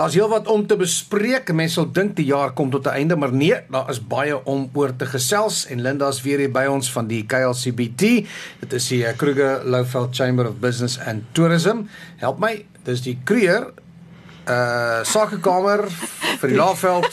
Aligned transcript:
Daar's 0.00 0.14
heelwat 0.16 0.46
om 0.48 0.62
te 0.66 0.78
bespreek. 0.80 1.50
Mense 1.52 1.76
sal 1.76 1.90
dink 1.92 2.14
die 2.16 2.24
jaar 2.30 2.54
kom 2.56 2.70
tot 2.72 2.86
'n 2.86 2.96
einde, 2.96 3.16
maar 3.16 3.32
nee, 3.32 3.56
daar 3.68 3.90
is 3.90 4.00
baie 4.00 4.44
om 4.44 4.70
oor 4.72 4.96
te 4.96 5.06
gesels 5.06 5.66
en 5.66 5.82
Linda's 5.82 6.22
weer 6.22 6.38
hier 6.38 6.50
by 6.50 6.64
ons 6.64 6.92
van 6.92 7.06
die 7.06 7.26
KLCBT. 7.26 8.00
Dit 8.60 8.72
is 8.72 8.88
die 8.88 9.04
Kruger 9.16 9.60
Lowveld 9.64 10.16
Chamber 10.16 10.48
of 10.48 10.54
Business 10.54 10.98
and 10.98 11.22
Tourism. 11.32 11.84
Help 12.16 12.38
my, 12.38 12.64
dis 12.84 13.02
die 13.02 13.18
Kruger 13.24 13.72
uh 14.48 15.04
sakekamer 15.04 15.84
vir 16.40 16.48
die 16.48 16.56
Lowveld 16.62 17.12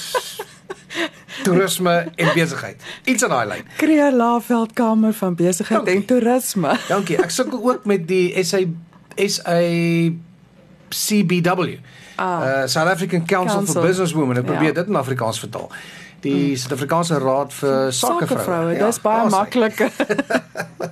toerisme 1.44 2.08
en 2.16 2.34
besigheid. 2.34 2.82
Iets 3.04 3.24
aan 3.24 3.30
daai 3.30 3.48
lyn. 3.48 3.64
Kruger 3.78 4.14
Lowveld 4.16 4.74
Kamer 4.74 5.14
van 5.14 5.36
Besigheid 5.36 5.86
Dankie. 5.86 5.96
en 5.96 6.06
Toerisme. 6.06 6.80
Dankie. 6.88 7.18
Ek 7.18 7.30
sukkel 7.30 7.60
ook 7.60 7.86
met 7.86 8.08
die 8.08 8.32
SA 8.44 8.64
SA 9.28 9.60
CBW. 10.90 11.80
Ah. 12.18 12.62
uh 12.62 12.68
South 12.68 12.90
African 12.90 13.26
Council, 13.26 13.56
Council. 13.58 13.74
for 13.74 13.82
Business 13.88 14.14
Women. 14.14 14.38
Ek 14.38 14.46
probeer 14.46 14.68
Ja. 14.68 14.74
dit 14.74 14.88
in 14.88 14.96
Afrikaans 14.96 15.40
vertaal. 15.40 15.70
Die 16.22 16.56
Suid-Afrikaanse 16.58 17.20
Raad 17.22 17.54
vir 17.54 17.92
Sakevroue. 17.92 18.28
Sakevroue, 18.28 18.78
dis 18.82 19.02
baie 19.04 19.30
makliker. 19.30 19.92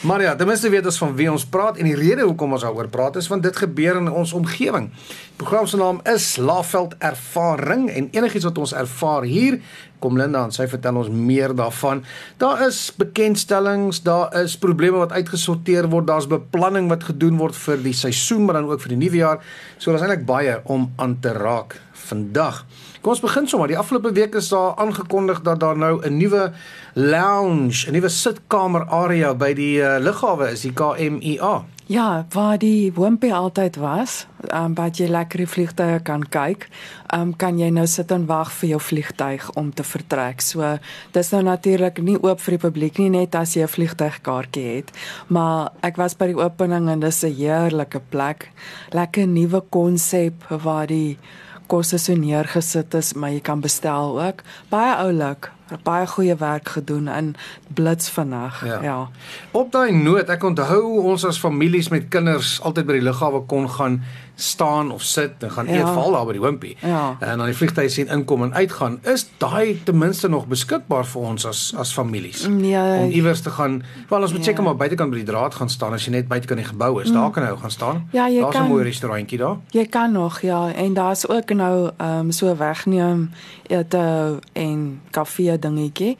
Maar 0.00 0.22
ja, 0.22 0.36
ten 0.36 0.46
minste 0.46 0.68
weet 0.68 0.84
ons 0.84 0.98
van 0.98 1.12
wie 1.14 1.28
ons 1.30 1.44
praat 1.46 1.76
en 1.76 1.84
die 1.84 1.96
rede 1.96 2.24
hoekom 2.24 2.56
ons 2.56 2.62
daaroor 2.64 2.88
praat 2.88 3.18
is 3.20 3.28
want 3.28 3.42
dit 3.44 3.56
gebeur 3.56 3.98
in 4.00 4.08
ons 4.08 4.32
omgewing. 4.32 4.88
Die 4.90 5.36
program 5.42 5.66
se 5.68 5.76
naam 5.76 6.00
is 6.08 6.36
Laveld 6.40 6.94
Ervaring 6.98 7.90
en 7.90 8.08
enigiets 8.16 8.48
wat 8.48 8.58
ons 8.58 8.72
ervaar 8.72 9.28
hier, 9.28 9.60
kom 10.00 10.16
Linda 10.16 10.46
en 10.48 10.54
sy 10.56 10.64
vertel 10.72 11.02
ons 11.02 11.12
meer 11.12 11.52
daarvan. 11.54 12.00
Daar 12.40 12.64
is 12.66 12.80
bekendstellings, 12.96 14.00
daar 14.02 14.32
is 14.40 14.56
probleme 14.58 15.02
wat 15.02 15.12
uitgesorteer 15.12 15.90
word, 15.92 16.08
daar's 16.08 16.30
beplanning 16.30 16.88
wat 16.88 17.04
gedoen 17.12 17.36
word 17.36 17.58
vir 17.68 17.84
die 17.84 17.94
seisoen, 17.96 18.46
maar 18.48 18.56
dan 18.56 18.70
ook 18.72 18.80
vir 18.86 18.96
die 18.96 19.02
nuwe 19.04 19.20
jaar. 19.20 19.44
So 19.76 19.92
daar's 19.92 20.08
eintlik 20.08 20.24
baie 20.26 20.62
om 20.64 20.90
aan 20.96 21.18
te 21.20 21.36
raak 21.36 21.76
vandag. 22.08 22.64
Kom 23.00 23.14
ons 23.14 23.22
begin 23.24 23.46
sommer. 23.48 23.70
Die 23.70 23.78
afgelope 23.80 24.10
week 24.12 24.34
is 24.36 24.50
daar 24.52 24.74
aangekondig 24.76 25.38
dat 25.40 25.60
daar 25.60 25.76
nou 25.76 26.02
'n 26.04 26.16
nuwe 26.16 26.52
lounge, 26.92 27.88
'n 27.88 27.92
nuwe 27.92 28.08
sitkamer 28.08 28.84
area 28.84 29.34
by 29.34 29.54
die 29.54 29.80
uh, 29.80 29.96
lughawe 29.98 30.50
is, 30.50 30.60
die 30.60 30.72
KMIA. 30.72 31.64
Ja, 31.86 32.26
waar 32.30 32.58
die 32.58 32.92
Wimpy 32.94 33.32
altyd 33.32 33.76
was, 33.76 34.26
um, 34.54 34.74
wat 34.74 34.96
jy 34.96 35.08
lekker 35.08 35.38
die 35.38 35.48
vliegtye 35.48 36.00
kan 36.02 36.28
kyk, 36.28 36.68
um, 37.14 37.36
kan 37.36 37.58
jy 37.58 37.70
nou 37.70 37.86
sit 37.86 38.10
en 38.10 38.26
wag 38.26 38.52
vir 38.52 38.68
jou 38.68 38.80
vliegtyg 38.80 39.50
om 39.54 39.74
te 39.74 39.82
vertrek. 39.82 40.40
So 40.40 40.78
dis 41.12 41.30
nou 41.30 41.42
natuurlik 41.42 41.98
nie 42.02 42.22
oop 42.22 42.40
vir 42.40 42.58
die 42.58 42.68
publiek 42.68 42.98
nie 42.98 43.08
net 43.08 43.34
as 43.34 43.56
jy 43.56 43.62
'n 43.62 43.68
vliegtygkaartjie 43.68 44.76
het, 44.76 44.92
maar 45.28 45.72
ek 45.82 45.96
was 45.96 46.14
by 46.14 46.26
die 46.26 46.42
opening 46.42 46.88
en 46.88 47.00
dis 47.00 47.24
'n 47.24 47.34
heerlike 47.34 48.00
plek. 48.10 48.50
Lekker 48.92 49.26
nuwe 49.26 49.62
konsep 49.70 50.34
waar 50.48 50.86
die 50.86 51.18
kosse 51.70 51.98
so 52.02 52.16
neergesit 52.18 52.94
is, 52.98 53.14
maar 53.14 53.32
jy 53.34 53.40
kan 53.46 53.62
bestel 53.62 54.18
ook. 54.20 54.42
Baie 54.72 54.94
oulik, 55.04 55.50
baie 55.86 56.06
goeie 56.10 56.34
werk 56.40 56.72
gedoen 56.76 57.08
in 57.08 57.34
blits 57.78 58.10
vinnig. 58.10 58.64
Ja. 58.66 58.80
ja. 58.82 58.98
Op 59.56 59.70
daai 59.72 59.92
noot, 59.94 60.30
ek 60.32 60.44
onthou 60.46 60.98
ons 61.12 61.26
as 61.28 61.38
families 61.40 61.90
met 61.94 62.10
kinders 62.10 62.58
altyd 62.66 62.90
by 62.90 62.98
die 62.98 63.06
lughawe 63.06 63.44
kon 63.50 63.70
gaan 63.70 64.00
staan 64.40 64.90
of 64.90 65.02
sit 65.02 65.30
en 65.38 65.50
gaan 65.50 65.66
Ja. 65.66 65.72
eet 65.72 65.88
veral 65.88 66.12
daar 66.12 66.26
by 66.26 66.32
die 66.32 66.40
Wimpy. 66.40 66.76
Ja. 66.80 67.16
En 67.20 67.36
dan 67.38 67.46
die 67.46 67.54
vliegtye 67.56 67.88
sien 67.88 68.08
inkom 68.08 68.42
en 68.42 68.54
uitgaan. 68.54 68.98
Is 69.02 69.26
daai 69.38 69.80
ten 69.84 69.98
minste 69.98 70.28
nog 70.28 70.46
beskikbaar 70.46 71.04
vir 71.06 71.20
ons 71.22 71.46
as 71.46 71.74
as 71.76 71.92
families? 71.92 72.46
Nee. 72.48 72.98
Om 72.98 73.10
iewers 73.10 73.40
te 73.40 73.50
gaan, 73.50 73.82
wel 74.08 74.20
ons 74.22 74.30
moet 74.32 74.44
Ja. 74.44 74.46
seker 74.46 74.62
maar 74.62 74.76
buitekant 74.76 75.10
by 75.10 75.16
die 75.16 75.24
draad 75.24 75.54
gaan 75.54 75.68
staan 75.68 75.92
as 75.92 76.04
jy 76.04 76.10
net 76.10 76.28
buitekant 76.28 76.58
die 76.60 76.68
gebou 76.68 77.02
is. 77.02 77.10
Daar 77.12 77.30
kan 77.30 77.42
jy 77.42 77.56
gaan 77.60 77.70
staan. 77.70 77.96
Mm. 77.96 78.08
Ja, 78.12 78.28
Daar's 78.28 78.54
'n 78.54 78.58
kan. 78.58 78.68
mooi 78.68 78.84
restaurantjie 78.84 79.38
daar. 79.38 79.56
Jy 79.70 79.86
kan 79.86 80.12
nog 80.12 80.40
ja 80.40 80.72
en 80.74 80.94
daar's 80.94 81.28
ook 81.28 81.52
nou 81.52 81.90
ehm 81.96 82.18
um, 82.18 82.30
so 82.32 82.56
wegneem 82.56 83.30
ete 83.66 84.38
en 84.52 85.00
kafee 85.10 85.58
dingetjie. 85.58 86.16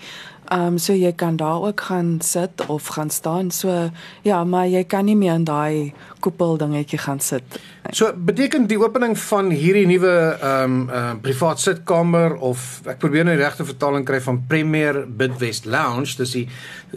Ehm 0.51 0.67
um, 0.67 0.79
so 0.79 0.93
jy 0.93 1.13
kan 1.15 1.37
daar 1.37 1.63
ook 1.63 1.81
gaan 1.81 2.17
sit 2.21 2.67
of 2.67 2.87
gaan 2.87 3.11
staan. 3.11 3.51
So 3.51 3.91
ja, 4.23 4.45
maar 4.45 4.67
jy 4.67 4.85
kan 4.85 5.05
nie 5.05 5.17
meer 5.17 5.35
in 5.35 5.45
daai 5.45 5.93
koepel 6.21 6.57
dingetjie 6.57 6.99
gaan 6.99 7.21
sit. 7.21 7.61
So 7.91 8.11
beteken 8.17 8.67
die 8.67 8.79
opening 8.79 9.15
van 9.19 9.51
hierdie 9.51 9.87
nuwe 9.87 10.15
ehm 10.41 10.75
um, 10.75 10.89
uh, 10.89 11.13
privaat 11.23 11.61
sitkamer 11.61 12.35
of 12.35 12.81
ek 12.85 12.99
probeer 12.99 13.25
nou 13.25 13.37
die 13.37 13.45
regte 13.45 13.65
vertaling 13.65 14.05
kry 14.05 14.19
van 14.21 14.43
Premier 14.49 15.05
Bidwest 15.07 15.71
Lounge, 15.71 16.17
dis 16.19 16.35
die 16.35 16.49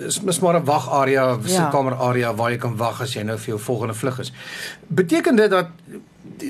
is 0.01 0.21
mis 0.21 0.41
maar 0.41 0.57
'n 0.57 0.65
wagarea, 0.65 1.37
sitkamer 1.45 1.93
area 1.93 2.33
waar 2.33 2.51
jy 2.51 2.57
kan 2.57 2.77
wag 2.77 3.01
as 3.01 3.13
jy 3.13 3.21
nou 3.21 3.37
vir 3.37 3.53
jou 3.53 3.59
volgende 3.59 3.93
vlug 3.93 4.19
is. 4.19 4.33
Beteken 4.87 5.35
dit 5.35 5.49
dat 5.49 5.69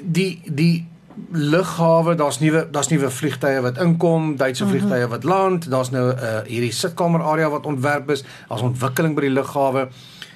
die 0.03 0.41
die 0.45 0.87
lughawe, 1.31 2.15
daar's 2.15 2.39
nuwe 2.39 2.67
daar's 2.71 2.87
nuwe 2.87 3.09
vliegtye 3.09 3.61
wat 3.61 3.77
inkom, 3.77 4.35
Duitse 4.37 4.67
vliegtye 4.67 5.07
wat 5.07 5.23
land, 5.23 5.69
daar's 5.69 5.89
nou 5.89 6.11
'n 6.11 6.17
uh, 6.17 6.39
hierdie 6.47 6.71
sitkamer 6.71 7.21
area 7.21 7.49
wat 7.49 7.65
ontwerp 7.65 8.09
is, 8.09 8.23
daar's 8.49 8.61
ontwikkeling 8.61 9.15
by 9.15 9.21
die 9.21 9.29
lughawe. 9.29 9.87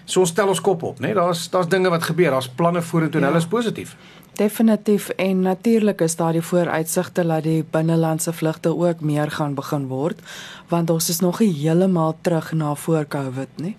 So 0.05 0.19
ons 0.19 0.29
stel 0.29 0.47
ons 0.47 0.61
kop 0.61 0.83
op, 0.83 0.99
né? 0.99 1.07
Nee? 1.07 1.13
Daar's 1.13 1.49
daar's 1.49 1.67
dinge 1.67 1.89
wat 1.89 2.03
gebeur, 2.03 2.31
daar's 2.31 2.47
planne 2.49 2.81
vorentoe 2.81 3.19
en 3.21 3.27
Ja. 3.27 3.33
hulle 3.33 3.43
is 3.43 3.47
positief. 3.47 3.95
Definitief 4.37 5.09
en 5.09 5.39
natuurlik 5.39 6.01
is 6.01 6.15
daar 6.15 6.31
die 6.31 6.41
vooruitsigte 6.41 7.25
dat 7.27 7.43
die 7.43 7.65
binnelandse 7.71 8.33
vlugte 8.33 8.69
ook 8.77 8.99
meer 9.01 9.31
gaan 9.31 9.53
begin 9.53 9.87
word 9.87 10.19
want 10.69 10.89
ons 10.89 11.09
is 11.09 11.19
nog 11.19 11.39
nie 11.39 11.53
heeltemal 11.53 12.15
terug 12.21 12.51
na 12.51 12.75
voor 12.75 13.05
Covid 13.07 13.47
nie. 13.55 13.75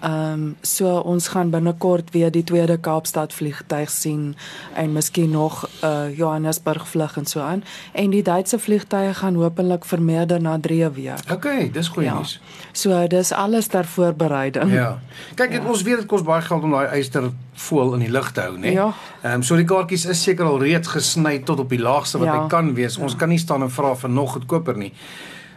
Ehm 0.00 0.32
um, 0.32 0.56
so 0.62 0.96
ons 0.98 1.28
gaan 1.28 1.50
binnekort 1.50 2.10
weer 2.10 2.30
die 2.30 2.44
tweede 2.44 2.78
Kaapstad 2.78 3.32
vliegtyg 3.32 3.90
sien 3.90 4.36
en 4.74 4.92
miskien 4.92 5.30
nog 5.30 5.66
'n 5.82 5.86
uh, 5.86 6.16
Johannesburg 6.18 6.88
vlug 6.88 7.16
en 7.16 7.26
so 7.26 7.40
aan 7.40 7.64
en 7.92 8.10
die 8.10 8.22
Duitse 8.22 8.58
vliegtye 8.58 9.14
gaan 9.14 9.34
hopelik 9.34 9.84
vermeerder 9.84 10.40
na 10.40 10.58
3 10.60 10.88
weer. 10.88 11.14
OK, 11.32 11.72
dis 11.72 11.88
goeie 11.88 12.08
Ja. 12.08 12.14
nuus. 12.14 12.40
So 12.72 13.06
dis 13.06 13.32
alles 13.32 13.66
ter 13.66 13.84
voorbereiding. 13.84 14.72
Ja. 14.72 14.98
Kyk, 15.34 15.52
ja. 15.52 15.60
ons 15.68 15.82
weet 15.82 15.96
dit 15.96 16.06
kos 16.06 16.22
baie 16.22 16.42
geld 16.42 16.62
om 16.62 16.70
daai 16.70 16.86
eyster 16.86 17.30
voel 17.52 17.94
in 17.94 18.00
die 18.00 18.10
lug 18.10 18.32
te 18.32 18.40
hou, 18.40 18.56
né? 18.58 18.72
Ja. 18.72 18.92
Ehm 19.22 19.34
um, 19.34 19.42
so 19.42 19.56
die 19.56 19.64
kaartjies 19.64 20.04
is 20.06 20.22
seker 20.22 20.44
al 20.44 20.58
reeds 20.62 20.88
gesny 20.88 21.38
tot 21.38 21.58
op 21.60 21.68
die 21.68 21.78
laagste 21.80 22.18
wat 22.18 22.26
Ja. 22.26 22.42
hy 22.42 22.48
kan 22.48 22.74
wees. 22.74 22.96
Ons 22.96 23.16
kan 23.16 23.28
nie 23.28 23.38
staan 23.38 23.62
en 23.62 23.70
vra 23.70 23.94
vir 23.96 24.10
nog 24.10 24.32
goedkoper 24.32 24.76
nie. 24.76 24.92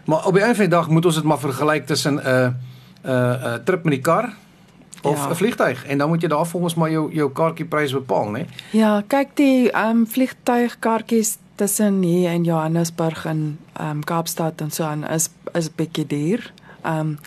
Maar 0.06 0.26
op 0.26 0.34
die 0.34 0.42
einde 0.42 0.56
van 0.56 0.66
die 0.66 0.76
dag 0.78 0.90
moet 0.90 1.06
ons 1.06 1.16
dit 1.16 1.24
maar 1.24 1.40
vergelyk 1.40 1.86
tussen 1.88 2.16
'n 2.20 2.56
'n 3.04 3.10
'n 3.56 3.64
trip 3.64 3.84
met 3.84 3.94
die 3.94 4.02
kar 4.02 4.34
of 5.02 5.26
'n 5.26 5.30
Ja. 5.30 5.36
vliegtyg 5.36 5.86
en 5.86 5.98
dan 5.98 6.10
moet 6.10 6.22
jy 6.22 6.28
daar 6.28 6.46
volgens 6.48 6.76
my 6.76 6.90
jou 6.92 7.14
jou 7.14 7.32
kaartjieprys 7.32 7.92
bepaal, 7.94 8.32
né? 8.32 8.46
Ja, 8.72 9.04
kyk 9.08 9.28
die 9.34 9.72
ehm 9.72 9.90
um, 9.90 10.08
vliegtuigkaartjies 10.08 11.38
tussen 11.56 12.02
hier 12.02 12.32
in 12.32 12.44
Johannesburg 12.44 13.26
en 13.26 13.58
ehm 13.74 13.90
um, 13.90 14.04
Kaapstad 14.04 14.62
en 14.62 14.72
so 14.72 14.84
aan 14.84 15.08
is 15.08 15.30
is 15.54 15.70
bietjie 15.76 16.08
duur. 16.08 16.54
Ehm 16.84 17.00
um, 17.00 17.20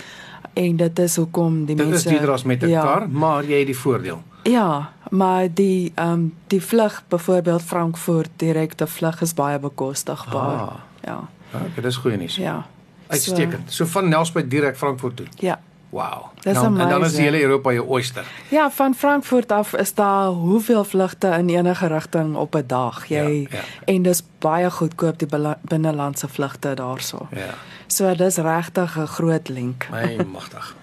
en 0.52 0.76
dit 0.76 0.98
is 0.98 1.16
hoekom 1.16 1.64
die 1.64 1.76
Dit 1.76 1.84
is 1.86 1.90
mense 1.90 2.08
duurder 2.08 2.30
as 2.30 2.42
met 2.42 2.62
'n 2.62 2.68
ja, 2.68 2.82
kar, 2.82 3.10
maar 3.10 3.44
jy 3.44 3.58
het 3.58 3.66
die 3.66 3.78
voordeel. 3.78 4.22
Ja, 4.42 4.90
maar 5.10 5.48
die 5.54 5.92
ehm 5.94 6.12
um, 6.12 6.34
die 6.46 6.62
vlug 6.62 7.02
byvoorbeeld 7.08 7.62
Frankfurt 7.62 8.30
direkte 8.36 8.86
vlug 8.86 9.20
is 9.20 9.34
baie 9.34 9.58
bekostigbaar. 9.58 10.60
Ah. 10.60 10.72
Ja. 11.04 11.28
OK, 11.54 11.82
dis 11.82 11.96
goeie 11.96 12.16
nuus. 12.16 12.36
Ja. 12.36 12.66
Uitstekend. 13.06 13.72
So 13.72 13.84
van 13.84 14.08
Nelspruit 14.08 14.50
direk 14.50 14.76
Frankfurt 14.76 15.16
toe. 15.16 15.26
Ja. 15.38 15.60
Wow. 15.96 16.26
Dis 16.44 16.52
Nou, 16.52 16.66
en 16.66 16.74
dan 16.74 16.88
is 16.88 16.94
amazing. 16.94 17.16
die 17.16 17.24
hele 17.24 17.40
Europa 17.42 17.72
jou 17.72 17.86
oyster. 17.88 18.24
Ja, 18.48 18.70
van 18.70 18.94
Frankfurt 18.94 19.52
af 19.52 19.72
is 19.74 19.94
daar 19.94 20.26
hoeveel 20.28 20.84
vlugte 20.84 21.26
in 21.38 21.48
enige 21.48 21.86
rigting 21.86 22.36
op 22.36 22.54
'n 22.54 22.64
dag. 22.66 23.06
Jy 23.08 23.16
Ja, 23.50 23.58
ja. 23.58 23.64
en 23.84 24.02
dis 24.02 24.22
baie 24.38 24.70
goedkoop 24.70 25.18
die 25.18 25.28
binnelandse 25.60 26.28
vlugte 26.28 26.74
daarso. 26.74 27.26
Ja. 27.30 27.54
So 27.86 28.14
dis 28.14 28.36
regtig 28.36 28.98
'n 28.98 29.06
groot 29.06 29.48
link. 29.48 29.86
My 29.90 30.16
magtig. 30.32 30.74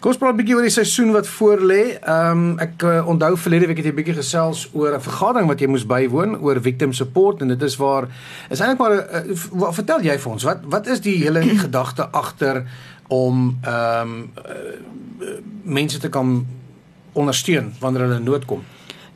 Kom 0.00 0.10
ons 0.10 0.16
praat 0.16 0.32
'n 0.32 0.36
bietjie 0.36 0.54
oor 0.54 0.62
die 0.62 0.70
seisoen 0.70 1.12
wat 1.12 1.26
voor 1.28 1.58
lê. 1.60 1.98
Ehm 2.00 2.30
um, 2.30 2.58
ek 2.58 2.82
uh, 2.82 3.06
onthou 3.06 3.36
verlede 3.36 3.66
week 3.66 3.76
het 3.76 3.84
jy 3.86 3.92
'n 3.92 3.94
bietjie 3.96 4.14
gesels 4.14 4.68
oor 4.72 4.94
'n 4.94 5.00
vergadering 5.00 5.48
wat 5.48 5.60
jy 5.60 5.66
moes 5.66 5.86
bywoon 5.86 6.40
oor 6.40 6.60
victim 6.60 6.92
support 6.92 7.40
en 7.40 7.48
dit 7.48 7.62
is 7.62 7.76
waar 7.76 8.08
is 8.50 8.60
eintlik 8.60 8.78
maar 8.78 8.92
uh, 8.92 9.72
vertel 9.72 10.00
jy 10.02 10.18
vir 10.18 10.32
ons? 10.32 10.42
Wat 10.42 10.58
wat 10.64 10.86
is 10.86 11.00
die 11.00 11.16
hele 11.24 11.42
gedagte 11.66 12.08
agter 12.10 12.64
om 13.08 13.58
ehm 13.62 14.08
um, 14.08 14.32
uh, 14.46 15.28
mense 15.62 15.98
te 15.98 16.08
kan 16.08 16.46
ondersteun 17.12 17.72
wanneer 17.80 18.02
hulle 18.02 18.16
in 18.16 18.22
nood 18.22 18.44
kom? 18.44 18.62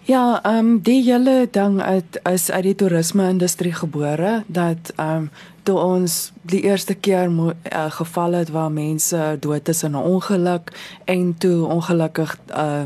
Ja, 0.08 0.40
ehm 0.42 0.56
um, 0.56 0.80
die 0.80 1.02
hele 1.02 1.48
ding 1.50 1.80
uit 1.82 2.20
is 2.30 2.50
uit 2.50 2.62
die 2.62 2.74
toerisme-industrie 2.74 3.72
gebore 3.72 4.42
dat 4.46 4.92
ehm 4.96 5.16
um, 5.16 5.30
toe 5.62 5.78
ons 5.78 6.32
die 6.42 6.62
eerste 6.62 6.94
keer 6.94 7.28
uh, 7.28 7.52
geval 7.92 8.32
het 8.32 8.48
waar 8.48 8.72
mense 8.72 9.36
dood 9.40 9.68
is 9.68 9.82
in 9.82 9.90
'n 9.90 10.08
ongeluk 10.14 10.72
en 11.04 11.34
toe 11.38 11.66
ongelukkig 11.66 12.38
uh 12.50 12.82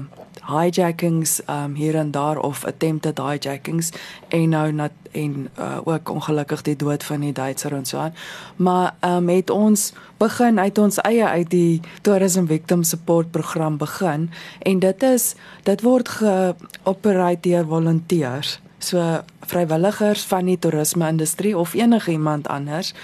hijackings 0.46 1.40
um 1.50 1.74
hier 1.74 1.94
en 1.94 2.10
daar 2.10 2.38
of 2.38 2.64
attempted 2.64 3.18
hijackings 3.18 3.92
en 4.28 4.48
nou 4.48 4.72
nat, 4.72 4.92
en 5.12 5.48
uh, 5.58 5.78
ook 5.84 6.08
ongelukkig 6.08 6.62
die 6.62 6.76
dood 6.76 7.04
van 7.04 7.20
die 7.20 7.32
Duitser 7.32 7.72
en 7.72 7.84
so 7.84 7.98
aan. 7.98 8.14
Maar 8.56 8.94
um 9.04 9.28
het 9.28 9.50
ons 9.50 9.92
begin 10.16 10.58
uit 10.58 10.78
ons 10.78 11.00
eie 11.00 11.26
uit 11.26 11.50
die 11.50 11.80
Tourism 12.00 12.46
Victim 12.46 12.82
Support 12.82 13.30
program 13.30 13.76
begin 13.76 14.30
en 14.58 14.78
dit 14.78 15.02
is 15.02 15.34
dit 15.62 15.82
word 15.82 16.08
geopereer 16.08 17.40
deur 17.40 17.66
volonteërs. 17.66 18.61
So 18.82 19.22
vrywilligers 19.46 20.24
van 20.30 20.46
die 20.50 20.58
toerisme-industrie 20.58 21.54
of 21.58 21.74
enigiemand 21.74 22.48
anders. 22.48 22.94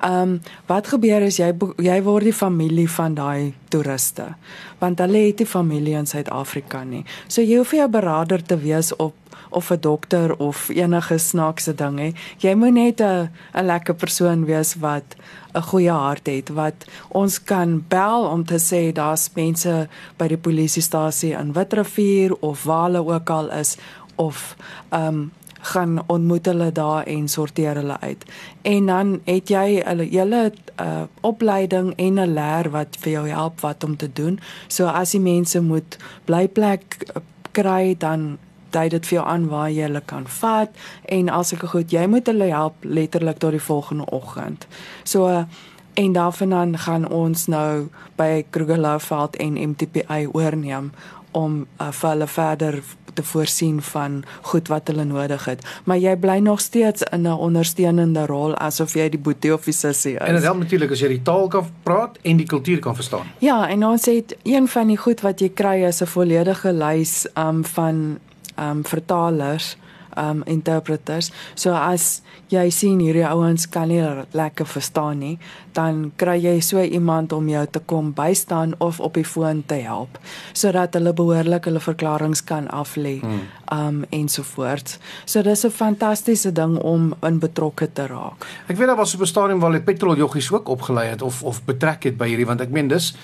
Ehm 0.00 0.20
um, 0.20 0.40
wat 0.66 0.86
gebeur 0.86 1.22
is 1.22 1.38
jy 1.38 1.52
jy 1.82 2.02
word 2.02 2.24
die 2.24 2.36
familie 2.36 2.88
van 2.90 3.14
daai 3.14 3.54
toeriste. 3.68 4.34
Want 4.78 4.98
hulle 4.98 5.26
het 5.26 5.38
nie 5.38 5.46
familie 5.46 5.96
in 5.96 6.06
Suid-Afrika 6.06 6.84
nie. 6.84 7.04
So 7.28 7.42
jy 7.42 7.56
hoef 7.56 7.72
'n 7.72 7.90
beraader 7.90 8.42
te 8.42 8.56
wees 8.56 8.96
op 8.96 9.14
of 9.54 9.70
'n 9.70 9.80
dokter 9.80 10.36
of 10.36 10.68
enige 10.68 11.18
snaakse 11.18 11.74
ding 11.74 11.98
hè. 11.98 12.12
Jy 12.38 12.54
moet 12.54 12.72
net 12.72 13.00
'n 13.00 13.30
'n 13.54 13.64
lekker 13.64 13.94
persoon 13.94 14.44
wees 14.44 14.74
wat 14.74 15.16
'n 15.54 15.62
goeie 15.62 15.90
hart 15.90 16.26
het 16.26 16.48
wat 16.48 16.74
ons 17.08 17.44
kan 17.44 17.84
bel 17.88 18.24
om 18.24 18.44
te 18.44 18.58
sê 18.58 18.92
daar's 18.92 19.30
mense 19.34 19.88
by 20.16 20.26
die 20.28 20.36
polisiestasie 20.36 21.32
in 21.32 21.52
Witrifuur 21.52 22.36
of 22.40 22.64
waar 22.64 22.82
hulle 22.82 23.04
ook 23.14 23.30
al 23.30 23.50
is 23.50 23.76
of 24.16 24.56
ehm 24.88 25.06
um, 25.06 25.32
gaan 25.64 26.02
ontmoet 26.06 26.46
hulle 26.46 26.72
daar 26.72 27.06
en 27.08 27.28
sorteer 27.28 27.74
hulle 27.74 28.00
uit. 28.00 28.24
En 28.62 28.86
dan 28.86 29.20
het 29.24 29.48
jy 29.48 29.80
hulle 29.84 30.04
hele 30.10 30.52
uh, 30.80 31.02
opleiding 31.20 31.92
en 31.96 32.20
'n 32.20 32.34
leer 32.34 32.70
wat 32.70 32.96
vir 33.00 33.12
jou 33.12 33.28
help 33.28 33.60
wat 33.60 33.84
om 33.84 33.96
te 33.96 34.12
doen. 34.12 34.40
So 34.68 34.86
as 34.86 35.10
die 35.10 35.20
mense 35.20 35.60
moet 35.60 35.96
blyplek 36.24 37.06
kry 37.50 37.94
dan 37.98 38.38
dui 38.70 38.88
dit 38.88 39.06
vir 39.06 39.18
jou 39.18 39.26
aan 39.28 39.48
waar 39.48 39.70
jy 39.70 39.82
hulle 39.86 40.02
kan 40.04 40.26
vat 40.40 40.70
en 41.04 41.28
as 41.28 41.52
ek 41.52 41.62
goed 41.70 41.92
jy 41.92 42.06
moet 42.06 42.26
hulle 42.26 42.50
help 42.50 42.74
letterlik 42.80 43.38
tot 43.38 43.50
die 43.50 43.62
volgende 43.62 44.06
oggend. 44.10 44.66
So 45.04 45.46
en 45.94 46.12
daarvandaan 46.12 46.78
gaan 46.78 47.08
ons 47.08 47.46
nou 47.46 47.88
by 48.16 48.44
Krugerlouveld 48.50 49.36
en 49.36 49.70
MTPA 49.70 50.24
oorneem 50.32 50.92
om 51.30 51.66
uh, 51.80 51.90
vir 51.90 52.10
hulle 52.10 52.26
verder 52.26 52.82
te 53.14 53.22
voorsien 53.22 53.82
van 53.82 54.22
goed 54.42 54.68
wat 54.68 54.88
hulle 54.90 55.04
nodig 55.04 55.44
het. 55.44 55.64
Maar 55.84 55.98
jy 55.98 56.16
bly 56.16 56.38
nog 56.38 56.60
steeds 56.60 57.02
in 57.02 57.22
'n 57.22 57.32
ondersteunende 57.32 58.26
rol 58.26 58.56
asof 58.56 58.94
jy 58.94 59.08
die 59.08 59.20
boetie 59.20 59.54
of 59.54 59.64
die 59.64 59.72
sussie 59.72 60.14
is. 60.14 60.26
En 60.26 60.34
dit 60.34 60.42
help 60.42 60.58
natuurlik 60.58 60.90
as 60.90 61.00
jy 61.00 61.08
die 61.08 61.22
taal 61.22 61.48
kan 61.48 61.66
praat 61.82 62.18
en 62.22 62.36
die 62.36 62.46
kultuur 62.46 62.78
kan 62.78 62.94
verstaan. 62.94 63.26
Ja, 63.38 63.68
en 63.68 63.86
ons 63.86 64.04
het 64.04 64.36
een 64.42 64.68
van 64.68 64.86
die 64.86 64.96
goed 64.96 65.20
wat 65.20 65.40
jy 65.40 65.48
kry 65.48 65.84
is 65.84 66.00
'n 66.02 66.06
volledige 66.06 66.72
lys 66.72 67.26
um 67.34 67.64
van 67.64 68.18
um 68.58 68.84
vertalers 68.84 69.76
um 70.16 70.42
interpreters. 70.46 71.30
So 71.54 71.74
as 71.74 72.22
jy 72.48 72.70
sien 72.70 73.00
hierdie 73.00 73.26
ouens 73.26 73.66
kan 73.68 73.88
nie 73.88 74.02
lekker 74.32 74.66
verstaan 74.66 75.18
nie, 75.18 75.38
dan 75.74 76.12
kry 76.16 76.36
jy 76.38 76.60
so 76.62 76.82
iemand 76.82 77.32
om 77.32 77.48
jou 77.48 77.66
te 77.66 77.80
kom 77.80 78.12
bystaan 78.14 78.74
of 78.78 79.00
op 79.00 79.14
die 79.14 79.24
foon 79.26 79.64
te 79.66 79.80
help 79.82 80.18
sodat 80.52 80.94
hulle 80.94 81.12
behoorlik 81.16 81.64
hulle 81.68 81.80
verklaringe 81.82 82.44
kan 82.46 82.68
aflê. 82.70 83.18
Hmm. 83.20 83.46
Um 83.74 84.04
ensovoorts. 84.10 84.98
So 85.24 85.42
dis 85.42 85.64
'n 85.64 85.70
fantastiese 85.70 86.52
ding 86.52 86.78
om 86.78 87.14
in 87.22 87.38
betrokke 87.38 87.92
te 87.92 88.06
raak. 88.06 88.46
Ek 88.68 88.76
weet 88.76 88.86
daar 88.86 88.96
was 88.96 89.16
'n 89.16 89.26
stadium 89.26 89.60
waar 89.60 89.70
hulle 89.70 89.82
petroljoggies 89.82 90.52
ook 90.52 90.68
opgelei 90.68 91.08
het 91.08 91.22
of 91.22 91.42
of 91.42 91.64
betrek 91.64 92.04
het 92.04 92.16
by 92.16 92.28
hierdie 92.28 92.46
want 92.46 92.60
ek 92.60 92.70
meen 92.70 92.88
dis 92.88 93.14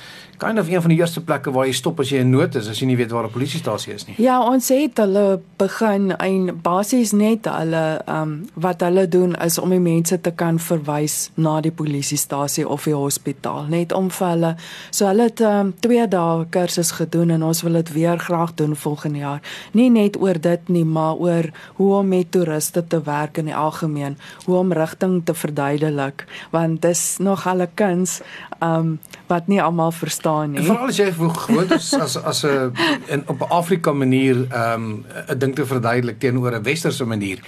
kind 0.40 0.58
of 0.58 0.68
een 0.68 0.80
van 0.80 0.90
die 0.90 0.98
eerste 0.98 1.20
plekke 1.20 1.52
waar 1.52 1.66
jy 1.68 1.74
stop 1.76 2.00
as 2.00 2.10
jy 2.12 2.22
in 2.24 2.30
nood 2.32 2.54
is 2.56 2.68
as 2.70 2.80
jy 2.80 2.88
nie 2.88 2.96
weet 2.96 3.12
waar 3.12 3.26
'n 3.28 3.34
polisiestasie 3.34 3.92
is 3.94 4.06
nie. 4.06 4.14
Ja, 4.18 4.40
ons 4.42 4.68
het 4.68 4.96
hulle 4.98 5.40
begin 5.58 6.16
en 6.16 6.60
basies 6.62 7.12
net 7.12 7.44
hulle 7.44 8.00
um 8.08 8.48
wat 8.54 8.80
hulle 8.80 9.08
doen 9.08 9.34
is 9.34 9.58
om 9.58 9.70
die 9.70 9.80
mense 9.80 10.20
te 10.20 10.30
kan 10.30 10.58
verwys 10.58 11.30
na 11.34 11.60
die 11.60 11.70
polisiestasie 11.70 12.68
of 12.68 12.84
die 12.84 12.94
hospitaal 12.94 13.66
net 13.68 13.92
om 13.92 14.10
vir 14.10 14.28
hulle 14.28 14.54
so 14.90 15.06
hulle 15.06 15.22
het 15.28 15.40
um 15.40 15.74
2 15.80 16.08
dae 16.08 16.46
kursus 16.50 16.90
gedoen 16.90 17.30
en 17.30 17.42
ons 17.42 17.62
wil 17.62 17.72
dit 17.72 17.92
weer 17.92 18.18
graag 18.18 18.54
doen 18.54 18.76
volgende 18.76 19.18
jaar. 19.18 19.40
Nie 19.72 19.90
net 19.90 20.16
oor 20.20 20.40
dit 20.40 20.68
nie, 20.68 20.84
maar 20.84 21.14
oor 21.14 21.50
hoe 21.74 21.94
om 21.94 22.08
met 22.08 22.30
toeriste 22.30 22.86
te 22.86 23.02
werk 23.02 23.38
in 23.38 23.44
die 23.44 23.56
algemeen, 23.56 24.16
hoe 24.44 24.56
om 24.56 24.72
rigting 24.72 25.24
te 25.24 25.34
verduidelik 25.34 26.26
want 26.50 26.82
dis 26.82 27.16
nog 27.18 27.46
'n 27.46 27.68
kuns 27.74 28.20
um 28.60 28.98
wat 29.26 29.46
nie 29.46 29.62
almal 29.62 29.92
verstaan 29.92 30.52
nie. 30.52 30.64
Veral 30.64 30.88
as 30.88 30.98
jy 30.98 31.12
gewoond 31.12 31.70
is 31.76 31.92
as 31.94 32.16
as 32.16 32.44
'n 32.44 32.72
in 33.06 33.24
op 33.26 33.40
'n 33.40 33.50
Afrika 33.50 33.92
manier 33.92 34.36
um 34.52 35.04
'n 35.28 35.38
ding 35.38 35.54
te 35.54 35.66
verduidelik 35.66 36.18
teenoor 36.18 36.52
'n 36.52 36.62
westerse 36.62 37.04
manier. 37.04 37.38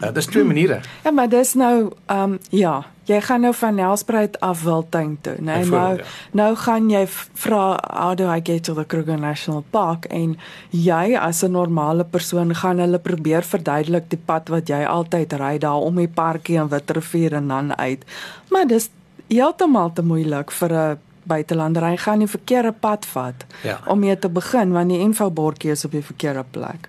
Uh, 0.00 0.12
dis 0.12 0.26
twee 0.26 0.44
maniere. 0.44 0.80
Ja, 1.04 1.10
maar 1.10 1.28
dis 1.28 1.54
nou 1.54 1.92
um 2.06 2.38
ja, 2.50 2.86
jy 3.04 3.20
gaan 3.20 3.40
nou 3.40 3.54
van 3.54 3.74
Nelspruit 3.74 4.40
af 4.40 4.62
Wildtuin 4.62 5.18
toe, 5.20 5.34
né? 5.38 5.56
Nee, 5.56 5.64
nou 5.64 5.96
ja. 5.96 6.04
nou 6.30 6.56
gaan 6.56 6.90
jy 6.90 7.06
vra 7.34 7.78
how 7.90 8.14
do 8.16 8.30
I 8.30 8.40
get 8.42 8.64
to 8.64 8.74
the 8.74 8.84
Kruger 8.84 9.18
National 9.18 9.64
Park 9.70 10.04
en 10.04 10.38
jy 10.70 11.16
as 11.18 11.42
'n 11.42 11.50
normale 11.50 12.04
persoon 12.04 12.54
gaan 12.54 12.78
hulle 12.78 12.98
probeer 12.98 13.42
verduidelik 13.42 14.10
die 14.10 14.22
pad 14.24 14.48
wat 14.48 14.68
jy 14.68 14.84
altyd 14.84 15.32
ry 15.32 15.58
daar 15.58 15.80
om 15.80 15.96
die 15.96 16.08
parkie 16.08 16.56
in 16.56 16.68
Witrifuur 16.68 17.32
en 17.32 17.48
dan 17.48 17.78
uit. 17.78 18.04
Maar 18.50 18.66
dis 18.66 18.90
heeltemal 19.28 19.92
te 19.92 20.02
moeilik 20.02 20.50
vir 20.50 20.72
'n 20.72 20.98
buitelander. 21.22 21.84
Hy 21.86 21.96
gaan 21.96 22.18
die 22.18 22.30
verkeerde 22.30 22.72
pad 22.72 23.06
vat 23.06 23.46
ja. 23.62 23.78
om 23.86 23.98
mee 23.98 24.18
te 24.18 24.28
begin 24.28 24.72
want 24.72 24.88
die 24.88 25.00
infobordjie 25.02 25.70
is 25.70 25.84
op 25.84 25.94
die 25.96 26.04
verkeerde 26.04 26.44
plek. 26.50 26.88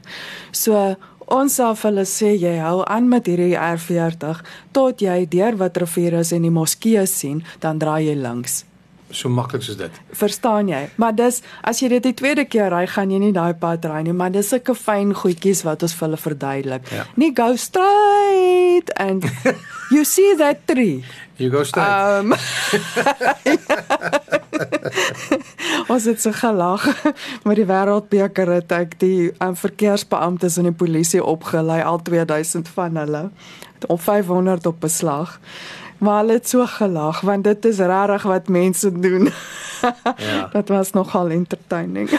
So 0.51 0.95
ons 1.25 1.55
sal 1.55 1.75
vir 1.75 1.89
hulle 1.91 2.05
sê 2.09 2.33
jy 2.35 2.57
hou 2.59 2.83
aan 2.85 3.07
met 3.09 3.29
hierdie 3.29 3.55
R40 3.55 4.43
tot 4.75 5.01
jy 5.01 5.23
deur 5.29 5.57
wat 5.61 5.77
rivier 5.77 6.19
is 6.19 6.33
en 6.35 6.41
die 6.41 6.53
moskee 6.53 7.05
sien, 7.09 7.43
dan 7.59 7.79
draai 7.79 8.09
jy 8.09 8.15
links. 8.19 8.63
So 9.13 9.29
maklik 9.29 9.61
soos 9.61 9.77
dit. 9.77 9.97
Verstaan 10.17 10.69
jy? 10.71 10.87
Maar 10.97 11.13
dis 11.15 11.41
as 11.61 11.79
jy 11.83 11.91
dit 11.93 12.07
die 12.09 12.15
tweede 12.17 12.47
keer 12.49 12.73
ry, 12.73 12.85
gaan 12.89 13.13
jy 13.13 13.19
nie 13.21 13.33
daai 13.35 13.53
pad 13.61 13.85
ry 13.85 14.01
nie, 14.07 14.15
maar 14.17 14.33
dis 14.33 14.49
sulke 14.49 14.73
fyn 14.77 15.13
goedjies 15.17 15.61
wat 15.67 15.85
ons 15.85 15.93
vir 15.93 16.07
hulle 16.07 16.21
verduidelik. 16.23 16.89
Ja. 16.89 17.05
Nie 17.21 17.31
go 17.37 17.53
straight 17.55 18.89
and 18.97 19.29
you 19.93 20.03
see 20.03 20.35
that 20.37 20.67
tree. 20.67 21.03
You 21.37 21.49
go 21.49 21.63
straight. 21.63 21.87
Um, 21.87 22.33
ons 25.93 26.05
het 26.05 26.21
so 26.21 26.31
gelag 26.35 26.85
met 27.47 27.57
die 27.57 27.65
wêreldbeker 27.69 28.51
het 28.53 28.71
ek 28.75 28.99
die 29.01 29.31
um, 29.41 29.55
verkeersbeamptes 29.57 30.59
en 30.61 30.69
die 30.69 30.77
polisie 30.77 31.23
opgelei 31.23 31.81
al 31.85 32.01
2000 32.05 32.69
van 32.75 32.97
hulle 33.01 33.23
op 33.91 34.01
500 34.01 34.65
op 34.69 34.77
beslag. 34.79 35.39
Maar 36.03 36.21
hulle 36.21 36.39
het 36.39 36.49
so 36.49 36.65
gelag 36.67 37.21
want 37.21 37.43
dit 37.43 37.65
is 37.65 37.79
regtig 37.79 38.23
wat 38.27 38.47
mense 38.47 38.91
doen. 38.99 39.29
ja. 40.17 40.49
Dit 40.51 40.69
was 40.69 40.91
nogal 40.91 41.29
entertaining. 41.29 42.09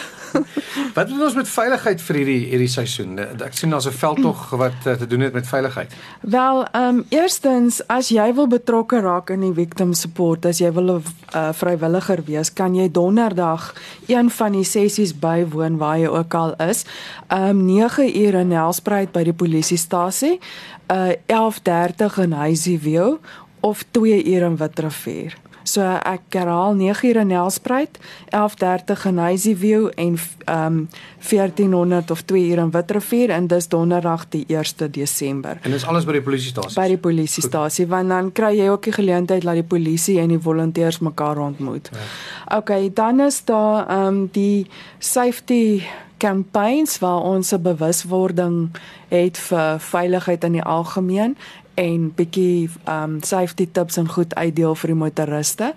wat 0.97 1.09
doen 1.09 1.23
ons 1.23 1.35
met 1.35 1.49
veiligheid 1.49 2.03
vir 2.03 2.19
hierdie 2.21 2.41
hierdie 2.51 2.71
seisoen? 2.71 3.19
Ek 3.45 3.57
sien 3.57 3.73
daar's 3.75 3.87
'n 3.89 3.97
veldtog 3.97 4.51
wat 4.51 4.87
uh, 4.87 4.95
te 5.01 5.07
doen 5.07 5.21
het 5.21 5.33
met 5.33 5.47
veiligheid. 5.47 5.93
Wel, 6.21 6.65
ehm 6.65 6.89
um, 6.89 7.05
eerstens 7.09 7.81
as 7.87 8.09
jy 8.09 8.35
wil 8.35 8.49
betrokke 8.49 9.01
raak 9.01 9.31
in 9.31 9.41
die 9.41 9.55
victim 9.55 9.93
support, 9.93 10.47
as 10.47 10.59
jy 10.59 10.73
wil 10.73 10.97
'n 10.97 11.03
uh, 11.35 11.53
vrywilliger 11.53 12.25
wees, 12.25 12.53
kan 12.53 12.75
jy 12.75 12.91
donderdag 12.91 13.75
een 14.07 14.31
van 14.31 14.53
die 14.53 14.65
sessies 14.65 15.15
bywoon 15.19 15.77
waar 15.77 15.99
jy 15.99 16.09
ook 16.09 16.35
al 16.35 16.55
is. 16.57 16.85
Ehm 17.29 17.49
um, 17.49 17.65
9 17.65 18.17
ure 18.17 18.39
in 18.39 18.49
Nelspruit 18.49 19.13
by 19.13 19.25
die 19.25 19.33
polisiestasie, 19.37 20.41
uh 20.87 21.11
eh, 21.11 21.17
11:30 21.27 22.19
in 22.19 22.33
Huisieview 22.33 23.17
of 23.65 23.85
2 23.91 24.23
ure 24.25 24.45
in 24.45 24.57
Witrifuur. 24.57 25.33
So 25.65 25.81
ek 25.81 26.37
herhaal 26.37 26.75
9 26.77 27.09
ure 27.09 27.23
in 27.25 27.31
Nelspruit, 27.33 27.97
11:30 28.37 29.07
in 29.09 29.19
Huisieview 29.19 29.87
en 29.97 30.19
um 30.53 30.89
1400 31.19 32.11
of 32.11 32.23
2 32.29 32.51
ure 32.51 32.61
in 32.61 32.71
Witrifuur 32.71 33.33
en 33.33 33.47
dis 33.49 33.69
donderdag 33.69 34.29
die 34.29 34.45
1 34.49 34.91
Desember. 34.93 35.59
En 35.63 35.71
dis 35.71 35.87
alles 35.87 36.05
by 36.05 36.19
die 36.19 36.23
polisiestasie. 36.23 36.77
By 36.77 36.89
die 36.93 37.01
polisiestasie 37.01 37.89
want 37.89 38.13
dan 38.13 38.33
kry 38.33 38.53
jy 38.59 38.69
ook 38.69 38.85
die 38.91 38.97
geleentheid 39.01 39.43
dat 39.49 39.57
die 39.57 39.65
polisie 39.65 40.21
en 40.21 40.37
die 40.37 40.41
volonteurs 40.41 41.01
mekaar 41.01 41.41
ontmoet. 41.41 41.89
Ja. 41.93 42.59
Okay, 42.59 42.91
dan 42.93 43.25
is 43.25 43.41
daar 43.45 43.89
um 44.05 44.27
die 44.33 44.67
safety 44.99 45.83
campaigns 46.19 46.99
waar 46.99 47.21
ons 47.21 47.53
'n 47.53 47.63
bewuswording 47.63 48.71
het 49.09 49.39
vir 49.39 49.81
veiligheid 49.81 50.45
in 50.45 50.53
die 50.53 50.63
algemeen 50.63 51.37
en 51.75 52.13
bietjie 52.15 52.71
um 52.89 53.19
safety 53.23 53.69
tips 53.73 53.97
en 53.97 54.09
goed 54.09 54.35
uitdeel 54.35 54.75
vir 54.75 54.93
die 54.93 54.99
motoriste. 54.99 55.75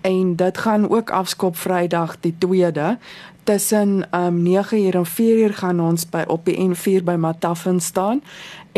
En 0.00 0.36
dit 0.36 0.58
gaan 0.58 0.88
ook 0.90 1.10
afskop 1.10 1.56
Vrydag 1.56 2.16
die 2.20 2.34
2de 2.46 2.96
tussen 3.44 4.06
um 4.10 4.42
9:00 4.42 4.94
en 4.94 5.06
4:00 5.06 5.54
gaan 5.54 5.80
ons 5.80 6.08
by 6.08 6.24
op 6.26 6.44
die 6.44 6.58
N4 6.68 7.04
by 7.04 7.16
Mataffen 7.16 7.80
staan 7.80 8.22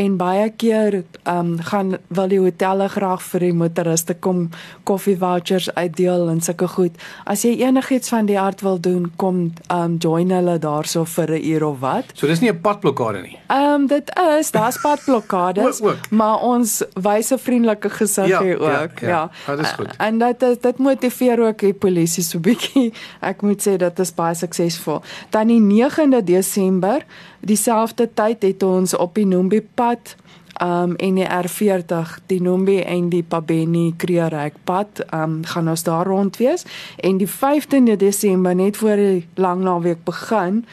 en 0.01 0.17
baie 0.17 0.49
keer 0.57 1.03
um 1.29 1.57
gaan 1.69 1.97
wil 2.09 2.31
die 2.33 2.41
hotelle 2.41 2.89
graag 2.89 3.23
vir 3.23 3.45
die 3.45 3.53
motoriste 3.57 4.15
kom 4.25 4.47
koffie 4.89 5.17
vouchers 5.21 5.69
uitdeel 5.77 6.29
en 6.33 6.41
sulke 6.45 6.69
goed. 6.73 6.97
As 7.29 7.45
jy 7.45 7.59
enigiets 7.61 8.13
van 8.13 8.29
die 8.31 8.39
aard 8.41 8.65
wil 8.65 8.81
doen, 8.81 9.11
kom 9.21 9.43
um 9.75 9.99
join 10.01 10.33
hulle 10.33 10.57
daarso 10.63 11.05
vir 11.05 11.37
'n 11.37 11.45
uur 11.53 11.65
of 11.67 11.81
wat. 11.81 12.05
So 12.15 12.27
dis 12.27 12.41
nie 12.41 12.51
'n 12.51 12.61
padblokkade 12.61 13.23
nie. 13.23 13.39
Um 13.49 13.87
dit 13.87 14.11
is, 14.39 14.51
daar's 14.51 14.81
padblokkades, 14.87 15.83
maar 16.11 16.41
ons 16.41 16.83
wyse 16.95 17.39
vriendelike 17.39 17.91
gesig 17.91 18.29
ja, 18.29 18.43
hier 18.43 18.63
ja, 18.63 18.83
ook. 18.83 18.99
Ja. 19.01 19.09
ja. 19.09 19.31
ja. 19.47 19.57
Dit 19.57 19.67
is 19.67 19.73
goed. 19.73 19.97
En 19.99 20.19
dit 20.19 20.63
dit 20.63 20.79
motiveer 20.79 21.41
ook 21.41 21.59
die 21.59 21.75
polisie 21.75 22.23
so 22.23 22.39
bietjie. 22.39 22.93
Ek 23.31 23.43
moet 23.43 23.61
sê 23.61 23.77
dit 23.77 23.99
is 23.99 24.15
baie 24.15 24.35
suksesvol. 24.35 25.03
Dan 25.31 25.47
die 25.47 25.61
9de 25.61 26.25
Desember 26.25 27.05
dieselfde 27.41 28.09
tyd 28.15 28.43
het 28.43 28.63
ons 28.63 28.95
op 28.97 29.15
die 29.15 29.27
Nombi 29.27 29.63
pad 29.75 30.17
um 30.61 30.95
en 30.97 31.17
die 31.17 31.27
R40 31.27 32.17
die 32.29 32.41
Nombi 32.43 32.81
en 32.83 33.09
die 33.09 33.23
Pabeni 33.23 33.95
Kreerek 33.97 34.59
pad 34.65 35.01
um 35.15 35.41
gaan 35.45 35.69
ons 35.69 35.85
daar 35.87 36.07
rond 36.07 36.37
wees 36.37 36.67
en 36.97 37.21
die 37.21 37.29
15de 37.29 37.97
Desember 37.97 38.55
net 38.55 38.77
voor 38.77 38.97
die 39.01 39.27
lang 39.35 39.65
naweek 39.65 40.05
begin 40.05 40.65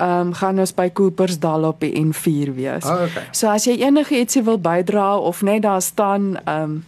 um 0.00 0.32
gaan 0.34 0.62
ons 0.62 0.74
by 0.74 0.88
Coopersdal 0.94 1.66
op 1.68 1.82
die 1.84 1.92
N4 2.00 2.54
wees. 2.56 2.86
Oh, 2.86 3.04
okay. 3.04 3.26
So 3.32 3.50
as 3.52 3.66
jy 3.68 3.76
enige 3.82 4.16
ietsie 4.16 4.42
wil 4.46 4.58
bydra 4.62 5.16
of 5.18 5.42
net 5.42 5.62
daar 5.66 5.82
staan 5.82 6.36
um 6.48 6.82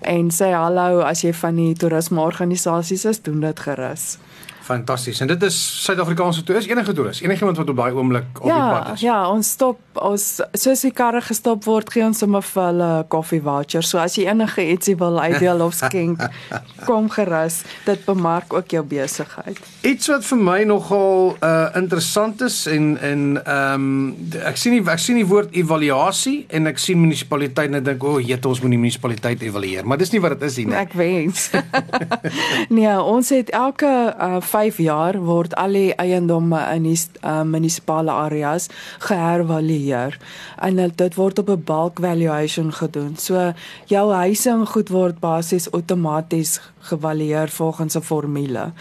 en 0.00 0.30
sê 0.32 0.54
hallo 0.56 1.02
as 1.04 1.20
jy 1.26 1.32
van 1.36 1.58
die 1.60 1.74
toerisme 1.76 2.22
organisasies 2.22 3.04
is, 3.04 3.20
doen 3.20 3.42
dit 3.44 3.60
gerus. 3.60 4.16
Fantasties. 4.62 5.20
En 5.20 5.26
dit 5.30 5.42
is 5.42 5.58
Suid-Afrikaanse 5.84 6.42
toerist, 6.42 6.68
enige 6.68 6.92
toerist, 6.92 7.22
enigiemand 7.22 7.56
wat 7.56 7.68
op 7.68 7.76
daai 7.76 7.92
oomblik 7.92 8.40
op 8.40 8.46
ja, 8.46 8.56
die 8.56 8.78
pad 8.78 8.94
is. 8.94 9.04
Ja, 9.04 9.18
ons 9.30 9.50
stop 9.56 9.78
ons 10.00 10.26
soos 10.54 10.84
die 10.86 10.92
karre 10.94 11.20
gestop 11.24 11.64
word, 11.66 11.90
gee 11.92 12.04
ons 12.06 12.20
sommer 12.22 12.44
vir 12.46 12.62
hulle 12.68 12.90
koffie 13.12 13.40
voucher. 13.42 13.84
So 13.86 13.98
as 13.98 14.16
jy 14.18 14.28
enige 14.30 14.62
ietsie 14.62 14.94
wil 15.00 15.18
uitdeel 15.18 15.64
of 15.64 15.74
skenk, 15.76 16.22
kom 16.88 17.10
gerus. 17.12 17.62
Dit 17.86 18.04
bemark 18.06 18.54
ook 18.54 18.70
jou 18.76 18.84
besigheid. 18.86 19.58
Iets 19.86 20.10
wat 20.12 20.26
vir 20.28 20.42
my 20.44 20.58
nogal 20.68 21.34
uh 21.44 21.58
interessant 21.80 22.40
is 22.46 22.62
en 22.70 22.92
en 22.98 23.26
ehm 23.40 23.74
um, 23.74 24.40
ek 24.46 24.58
sien 24.58 24.74
nie 24.74 24.82
ek 24.90 25.02
sien 25.02 25.18
die 25.18 25.26
woord 25.26 25.54
evaluasie 25.56 26.44
en 26.48 26.70
ek 26.70 26.80
sien 26.82 26.98
munisipaliteit 27.00 27.70
en 27.70 27.80
ek 27.80 27.86
dink 27.90 28.04
o, 28.04 28.16
oh, 28.16 28.22
jette 28.24 28.48
ons 28.48 28.62
moet 28.62 28.74
die 28.74 28.80
munisipaliteit 28.80 29.42
evalueer, 29.46 29.86
maar 29.86 30.00
dis 30.00 30.12
nie 30.14 30.22
wat 30.22 30.38
dit 30.38 30.46
is 30.48 30.58
nie. 30.60 30.76
Ek 30.80 30.94
wens. 30.98 31.50
nee, 32.78 32.94
ons 33.00 33.32
het 33.34 33.52
elke 33.56 33.90
uh 34.14 34.40
5 34.50 34.78
jaar 34.82 35.18
word 35.24 35.54
al 35.54 35.76
die 35.78 35.92
eiendomme 35.94 36.60
in 36.74 36.88
die 36.88 36.96
uh, 37.22 37.42
munisipale 37.42 38.10
areas 38.10 38.68
gehervalueer 39.06 40.18
en 40.58 40.82
dit 41.02 41.14
word 41.18 41.38
op 41.38 41.50
'n 41.50 41.64
bulk 41.64 42.00
valuation 42.00 42.72
gedoen. 42.72 43.16
So 43.16 43.52
jou 43.86 44.12
huise 44.12 44.50
en 44.50 44.66
goed 44.66 44.88
word 44.88 45.20
basies 45.20 45.70
outomaties 45.70 46.60
gevalueer 46.80 47.48
volgens 47.48 47.96
'n 47.96 48.02
formule. 48.02 48.72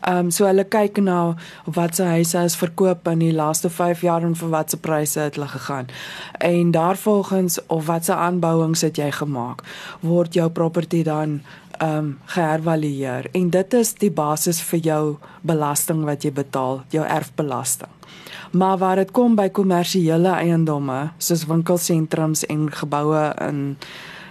Ehm 0.00 0.18
um, 0.18 0.30
so 0.30 0.44
hulle 0.46 0.64
kyk 0.64 0.98
na 1.02 1.34
wat 1.64 1.94
se 1.96 2.02
huise 2.02 2.38
is 2.38 2.56
verkoop 2.56 3.08
in 3.08 3.18
die 3.18 3.32
laaste 3.32 3.70
5 3.70 4.00
jaar 4.00 4.22
en 4.22 4.36
vir 4.36 4.48
watse 4.48 4.76
pryse 4.76 5.20
het 5.20 5.34
hulle 5.34 5.48
gegaan. 5.48 5.86
En 6.38 6.70
daarvolgens 6.70 7.58
of 7.66 7.86
watse 7.86 8.14
aanbouings 8.14 8.80
het 8.80 8.96
jy 8.96 9.10
gemaak, 9.10 9.62
word 10.00 10.34
jou 10.34 10.50
property 10.50 11.02
dan 11.02 11.40
ehm 11.78 11.98
um, 11.98 12.18
gehervalueer 12.26 13.28
en 13.32 13.50
dit 13.50 13.74
is 13.74 13.94
die 13.94 14.10
basis 14.10 14.60
vir 14.60 14.78
jou 14.78 15.16
belasting 15.42 16.04
wat 16.04 16.24
jy 16.24 16.32
betaal, 16.32 16.82
jou 16.90 17.04
erfbelasting. 17.04 17.90
Maar 18.52 18.78
waar 18.78 18.96
dit 18.96 19.10
kom 19.10 19.34
by 19.36 19.48
kommersiële 19.48 20.32
eiendomme 20.38 21.10
soos 21.18 21.46
winkelsentrums 21.46 22.46
en 22.46 22.70
geboue 22.72 23.34
in 23.48 23.76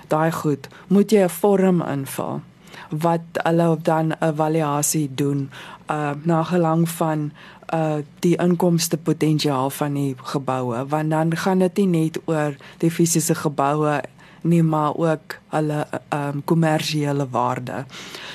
daai 0.07 0.31
goed, 0.31 0.67
moet 0.87 1.11
jy 1.11 1.23
'n 1.23 1.29
vorm 1.29 1.81
invul 1.81 2.41
wat 2.89 3.21
hulle 3.43 3.77
dan 3.81 4.07
'n 4.07 4.17
evaluasie 4.19 5.09
doen 5.15 5.49
uh 5.91 6.11
na 6.23 6.43
gelang 6.43 6.89
van 6.89 7.31
uh 7.73 7.97
die 8.19 8.35
inkomste 8.37 8.97
potensiaal 8.97 9.69
van 9.69 9.93
die 9.93 10.15
geboue 10.17 10.85
want 10.87 11.09
dan 11.09 11.37
gaan 11.37 11.59
dit 11.59 11.77
nie 11.77 11.87
net 11.87 12.19
oor 12.25 12.55
die 12.77 12.91
fisiese 12.91 13.35
geboue 13.35 14.01
nie 14.45 14.63
maar 14.63 14.95
ook 14.95 15.37
hulle 15.53 15.85
um 16.13 16.43
kommersiële 16.45 17.27
waarde. 17.31 17.85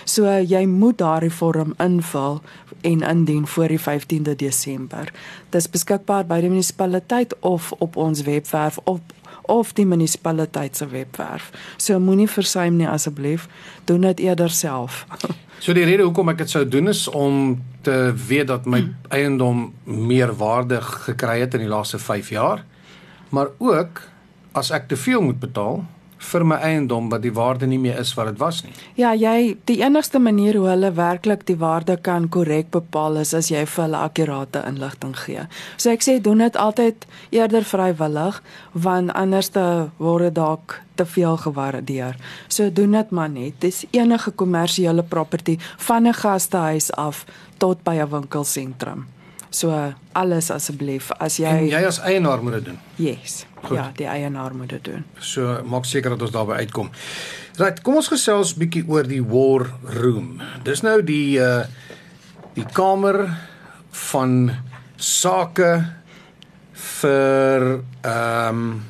So 0.05 0.27
jy 0.27 0.65
moet 0.67 0.99
daardie 0.99 1.33
vorm 1.33 1.75
invul 1.79 2.41
en 2.81 3.01
indien 3.01 3.47
voor 3.47 3.69
die 3.69 3.81
15de 3.81 4.37
Desember. 4.37 5.13
Dit 5.51 5.61
is 5.61 5.71
beskikbaar 5.71 6.27
by 6.27 6.41
die 6.41 6.51
munisipaliteit 6.51 7.37
of 7.41 7.73
op 7.79 7.97
ons 7.97 8.23
webwerf 8.23 8.79
op 8.85 9.15
of 9.51 9.73
die 9.73 9.87
munisipaliteit 9.87 10.77
se 10.77 10.87
webwerf. 10.87 11.51
So 11.77 11.99
moenie 11.99 12.29
versuim 12.31 12.77
nie 12.79 12.89
asseblief, 12.89 13.49
doen 13.85 14.07
dit 14.07 14.27
eerder 14.31 14.51
self. 14.51 15.07
So 15.61 15.75
die 15.77 15.85
rede 15.85 16.07
hoekom 16.07 16.31
ek 16.33 16.39
dit 16.41 16.49
sou 16.49 16.63
doen 16.65 16.89
is 16.89 17.03
om 17.13 17.59
te 17.85 18.15
weet 18.17 18.47
dat 18.49 18.65
my 18.65 18.79
hmm. 18.81 18.95
eiendom 19.13 19.59
meer 19.85 20.33
waarde 20.41 20.79
gekry 20.81 21.43
het 21.43 21.53
in 21.59 21.67
die 21.67 21.69
laaste 21.69 22.01
5 22.01 22.31
jaar, 22.33 22.63
maar 23.29 23.51
ook 23.59 24.01
as 24.57 24.71
ek 24.73 24.89
te 24.89 24.97
veel 24.97 25.21
moet 25.21 25.37
betaal, 25.43 25.83
vir 26.21 26.45
my 26.45 26.57
eiendom 26.61 27.09
wat 27.13 27.23
die 27.25 27.33
waarde 27.33 27.67
nie 27.67 27.79
meer 27.81 27.99
is 28.01 28.13
wat 28.19 28.31
dit 28.31 28.39
was 28.41 28.61
nie. 28.65 28.75
Ja, 28.99 29.13
jy 29.17 29.57
die 29.71 29.81
enigste 29.81 30.21
manier 30.21 30.59
hoe 30.59 30.69
hulle 30.69 30.93
werklik 30.97 31.47
die 31.49 31.57
waarde 31.61 31.97
kan 31.97 32.29
korrek 32.29 32.71
bepaal 32.75 33.21
is 33.23 33.33
as 33.37 33.51
jy 33.51 33.65
vir 33.65 33.85
hulle 33.87 34.03
akkurate 34.05 34.63
inligting 34.69 35.17
gee. 35.25 35.47
So 35.77 35.93
ek 35.95 36.05
sê 36.05 36.19
doen 36.23 36.45
dit 36.45 36.57
altyd 36.57 37.07
eerder 37.33 37.65
vrywillig 37.65 38.43
want 38.73 39.15
anders 39.17 39.53
te 39.57 39.67
word 39.99 40.29
dit 40.29 40.37
dalk 40.37 40.81
te 41.01 41.07
veel 41.09 41.39
gewaardeer. 41.41 42.19
So 42.49 42.69
doen 42.71 42.93
dit 42.99 43.11
maar 43.17 43.31
net. 43.33 43.57
Dis 43.61 43.87
enige 43.91 44.31
kommersiële 44.31 45.03
property 45.03 45.57
van 45.87 46.07
'n 46.07 46.15
gastehuis 46.15 46.93
af 46.93 47.25
tot 47.59 47.83
by 47.83 47.97
'n 47.97 48.11
winkelsentrum. 48.11 49.07
So 49.51 49.75
alles 50.15 50.51
asseblief 50.55 51.11
as 51.19 51.37
jy 51.43 51.49
En 51.51 51.67
jy 51.67 51.81
as 51.87 51.99
eienaar 52.07 52.43
moet 52.43 52.53
dit 52.61 52.65
doen. 52.71 52.79
Yes. 52.97 53.45
Goed. 53.65 53.77
Ja, 53.77 53.91
die 53.97 54.07
eienaar 54.07 54.55
moet 54.55 54.69
dit 54.69 54.85
doen. 54.85 55.05
So 55.19 55.59
maak 55.67 55.85
seker 55.85 56.11
dat 56.15 56.23
ons 56.23 56.31
daarby 56.35 56.53
uitkom. 56.63 56.91
Right, 57.59 57.83
kom 57.85 57.99
ons 58.01 58.09
gesels 58.09 58.55
bietjie 58.57 58.85
oor 58.89 59.05
die 59.11 59.23
war 59.27 59.67
room. 59.99 60.39
Dis 60.65 60.83
nou 60.87 61.01
die 61.03 61.39
uh 61.43 61.65
die 62.55 62.65
kamer 62.75 63.29
van 64.11 64.51
sake 64.99 65.69
vir 67.01 67.67
ehm 68.03 68.49
um, 68.49 68.81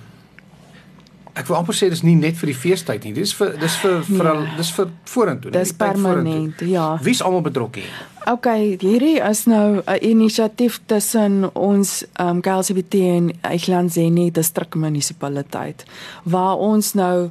ek 1.35 1.47
wil 1.49 1.57
amper 1.61 1.77
sê 1.77 1.89
dis 1.93 2.03
nie 2.05 2.17
net 2.19 2.37
vir 2.41 2.51
die 2.51 2.57
feestyd 2.59 3.05
nie. 3.07 3.13
Dis 3.17 3.33
vir 3.37 3.55
dis 3.61 3.77
vir 3.81 4.01
vir 4.05 4.29
al 4.29 4.41
Nee. 4.45 4.57
dis 4.61 4.71
vir 4.77 4.89
vorentoe. 5.09 5.51
Dis 5.55 5.73
permanent, 5.73 6.61
ja. 6.69 6.99
Wie's 7.03 7.23
almal 7.23 7.41
betrokke 7.47 7.85
hier? 8.31 8.37
OK, 8.37 8.47
hierdie 8.81 9.19
is 9.31 9.45
nou 9.47 9.83
'n 9.87 9.99
inisiatief 10.01 10.81
tussen 10.87 11.55
ons 11.55 12.05
um 12.21 12.41
KLCBT 12.41 12.95
en 12.95 13.33
Eichlandseni 13.41 14.31
distrikmunisipaliteit 14.31 15.85
waar 16.25 16.57
ons 16.57 16.95
nou 16.95 17.31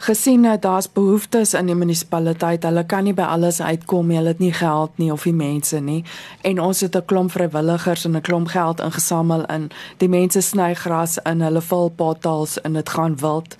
gesien 0.00 0.44
het 0.44 0.62
daar's 0.62 0.88
behoeftes 0.92 1.54
in 1.54 1.66
die 1.68 1.74
munisipaliteit. 1.74 2.62
Hulle 2.64 2.84
kan 2.88 3.04
nie 3.04 3.14
by 3.14 3.26
alles 3.28 3.60
uitkom 3.60 4.08
nie. 4.08 4.16
Hulle 4.16 4.32
het 4.32 4.40
nie 4.40 4.52
geld 4.56 4.96
nie 4.98 5.10
of 5.12 5.26
die 5.28 5.36
mense 5.36 5.80
nie. 5.80 6.04
En 6.40 6.60
ons 6.60 6.80
het 6.80 6.96
'n 6.96 7.04
klomp 7.04 7.30
vrywilligers 7.30 8.04
en 8.04 8.16
'n 8.16 8.20
klomp 8.20 8.48
geld 8.48 8.80
ingesamel 8.80 9.44
in 9.46 9.70
die 9.96 10.08
mense 10.08 10.40
sny 10.40 10.74
gras 10.74 11.18
in 11.18 11.40
hulle 11.40 11.60
vul 11.60 11.88
potholes 11.88 12.60
en 12.60 12.72
dit 12.72 12.88
gaan 12.88 13.16
wild. 13.16 13.56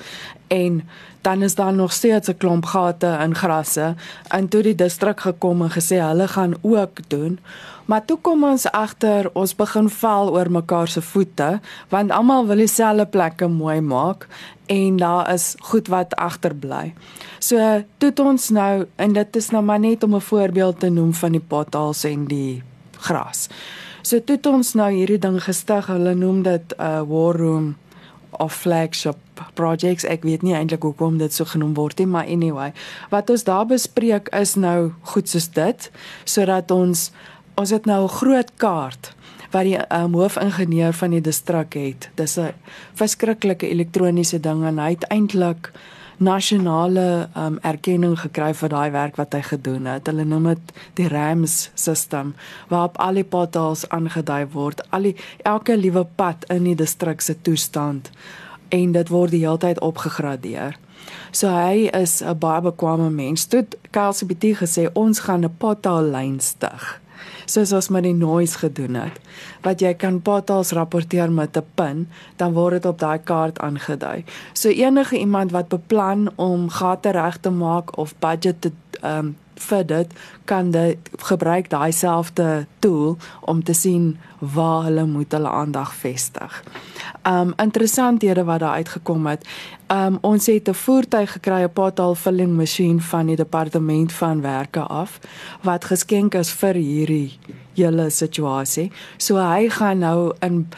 En 0.48 0.88
dan 1.20 1.42
is 1.42 1.54
daar 1.54 1.72
nog 1.72 1.92
steeds 1.92 2.28
'n 2.28 2.36
klomp 2.36 2.64
gate 2.64 3.18
in 3.22 3.34
grasse. 3.34 3.94
En 4.28 4.48
toe 4.48 4.62
die 4.62 4.74
distrik 4.74 5.20
gekom 5.20 5.62
en 5.62 5.70
gesê 5.70 5.96
hulle 5.96 6.28
gaan 6.28 6.54
ook 6.60 6.98
doen. 7.08 7.38
Maar 7.90 8.04
toe 8.06 8.18
kom 8.22 8.44
ons 8.46 8.68
agter 8.70 9.26
ons 9.34 9.52
begin 9.58 9.88
val 9.90 10.28
oor 10.30 10.46
mekaar 10.54 10.88
se 10.88 11.00
voete 11.02 11.48
want 11.90 12.12
almal 12.14 12.46
wil 12.46 12.62
dieselfde 12.62 13.08
plekke 13.10 13.48
mooi 13.50 13.80
maak 13.82 14.28
en 14.70 15.00
daar 15.00 15.32
is 15.32 15.56
goed 15.72 15.90
wat 15.90 16.14
agterbly. 16.14 16.92
So 17.42 17.58
toe 17.98 18.12
ons 18.22 18.50
nou 18.54 18.86
en 18.96 19.18
dit 19.18 19.36
is 19.42 19.50
nou 19.50 19.62
maar 19.66 19.82
net 19.82 20.06
om 20.06 20.14
'n 20.14 20.28
voorbeeld 20.30 20.80
te 20.80 20.88
noem 20.88 21.12
van 21.14 21.32
die 21.32 21.46
potholes 21.48 22.04
en 22.04 22.24
die 22.24 22.62
gras. 23.00 23.48
So 24.02 24.20
toe 24.20 24.36
het 24.36 24.46
ons 24.46 24.74
nou 24.74 24.90
hierdie 24.92 25.18
ding 25.18 25.42
gestig. 25.42 25.86
Hulle 25.86 26.14
noem 26.14 26.42
dit 26.42 26.74
'n 26.78 26.82
uh, 26.82 27.02
war 27.02 27.36
room 27.36 27.76
of 28.30 28.54
flagship 28.54 29.16
projects. 29.54 30.04
Ek 30.04 30.22
weet 30.22 30.42
nie 30.42 30.54
eintlik 30.54 30.82
hoekom 30.82 31.18
dit 31.18 31.34
so 31.34 31.44
genoem 31.44 31.74
word 31.74 31.98
nie, 31.98 32.06
maar 32.06 32.26
anyway, 32.26 32.72
wat 33.10 33.30
ons 33.30 33.44
daar 33.44 33.66
bespreek 33.66 34.28
is 34.28 34.54
nou 34.54 34.92
goed 35.02 35.28
soos 35.28 35.50
dit 35.50 35.90
sodat 36.24 36.70
ons 36.70 37.10
ons 37.60 37.70
het 37.70 37.84
nou 37.84 38.04
'n 38.04 38.16
groot 38.20 38.50
kaart 38.56 39.14
wat 39.50 39.64
die 39.66 39.78
um, 39.92 40.14
hoofingenieur 40.14 40.92
van 40.92 41.10
die 41.10 41.20
distrik 41.20 41.74
het. 41.74 42.10
Dis 42.14 42.38
'n 42.38 42.54
verskriklike 42.94 43.68
elektroniese 43.68 44.40
ding 44.40 44.64
en 44.64 44.78
hy 44.78 44.90
het 44.90 45.04
eintlik 45.08 45.72
nasionale 46.16 47.28
um, 47.36 47.58
erkenning 47.62 48.18
gekry 48.20 48.54
vir 48.54 48.68
daai 48.68 48.90
werk 48.90 49.16
wat 49.16 49.32
hy 49.32 49.42
gedoen 49.42 49.86
het. 49.86 50.06
Hulle 50.06 50.24
noem 50.24 50.44
dit 50.44 50.72
die 50.94 51.08
RAMS 51.08 51.70
system 51.74 52.34
waarop 52.68 52.98
al 52.98 53.14
die 53.14 53.24
potholes 53.24 53.88
aangedui 53.88 54.46
word, 54.52 54.90
al 54.90 55.02
die 55.02 55.16
elke 55.42 55.76
liewe 55.76 56.06
pad 56.16 56.44
in 56.48 56.64
die 56.64 56.74
distrik 56.74 57.20
se 57.20 57.42
toestand 57.42 58.10
en 58.68 58.92
dit 58.92 59.08
word 59.08 59.30
die 59.30 59.46
hele 59.46 59.58
tyd 59.58 59.80
opgegradeer. 59.80 60.78
So 61.32 61.48
hy 61.48 61.90
is 61.92 62.22
'n 62.22 62.38
baie 62.38 62.60
bekwame 62.60 63.10
mens. 63.10 63.46
Toe 63.46 63.66
KLCBT 63.90 64.44
gesê 64.62 64.90
ons 64.92 65.20
gaan 65.20 65.44
'n 65.44 65.56
pothole 65.58 66.10
lyn 66.10 66.40
stig 66.40 67.00
soos 67.52 67.72
ons 67.72 67.88
met 67.88 68.06
die 68.06 68.14
noise 68.14 68.58
gedoen 68.58 68.98
het. 69.00 69.20
Wat 69.64 69.82
jy 69.82 69.94
kan 69.98 70.20
potholes 70.22 70.72
rapporteer 70.76 71.32
met 71.32 71.56
'n 71.56 71.66
pin, 71.74 72.08
dan 72.36 72.52
word 72.52 72.72
dit 72.72 72.86
op 72.86 72.98
daai 72.98 73.18
kaart 73.18 73.58
aangedui. 73.58 74.24
So 74.52 74.68
enige 74.68 75.18
iemand 75.18 75.50
wat 75.50 75.68
beplan 75.68 76.30
om 76.36 76.68
gate 76.68 77.10
reg 77.10 77.36
te 77.40 77.50
maak 77.50 77.96
of 77.98 78.14
budget 78.18 78.60
te 78.60 78.72
ehm 79.00 79.18
um, 79.18 79.36
vir 79.62 79.86
dit 79.86 80.12
kan 80.44 80.70
dit 80.70 81.10
gebruik 81.16 81.70
daai 81.70 81.92
selfde 81.92 82.66
tool 82.78 83.16
om 83.40 83.62
te 83.64 83.72
sien 83.72 84.18
waar 84.38 84.82
hulle 84.88 85.04
moet 85.06 85.32
hulle 85.32 85.48
aandag 85.48 85.94
vestig. 85.94 86.62
Um 87.28 87.52
interessanthede 87.56 88.44
wat 88.44 88.60
daar 88.60 88.80
uitgekom 88.80 89.26
het. 89.26 89.46
Um 89.92 90.18
ons 90.20 90.46
het 90.46 90.68
'n 90.68 90.74
voertuig 90.74 91.32
gekry, 91.32 91.62
'n 91.62 91.72
portal 91.72 92.14
filling 92.14 92.56
masjien 92.56 93.00
van 93.00 93.26
die 93.26 93.36
departement 93.36 94.12
van 94.12 94.40
werke 94.40 94.80
af 94.80 95.20
wat 95.62 95.84
geskenk 95.84 96.34
is 96.34 96.50
vir 96.50 96.74
hierdie 96.74 97.38
hele 97.74 98.10
situasie. 98.10 98.90
So 99.16 99.36
hy 99.36 99.68
gaan 99.68 99.98
nou 99.98 100.32
in 100.40 100.68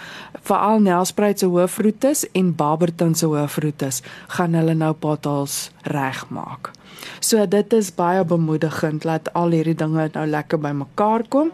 veral 0.43 0.81
Nelspruit 0.81 1.39
se 1.39 1.47
hoofroetes 1.47 2.31
en 2.33 2.55
Barberton 2.55 3.15
se 3.15 3.27
hoofroetes 3.27 4.03
gaan 4.27 4.55
hulle 4.55 4.75
nou 4.75 4.93
portals 4.93 5.71
regmaak. 5.83 6.71
So 7.21 7.49
dit 7.49 7.73
is 7.73 7.95
baie 7.95 8.25
bemoedigend 8.25 9.03
dat 9.03 9.33
al 9.33 9.51
hierdie 9.51 9.75
dinge 9.75 10.09
nou 10.13 10.27
lekker 10.27 10.59
bymekaar 10.59 11.27
kom. 11.29 11.53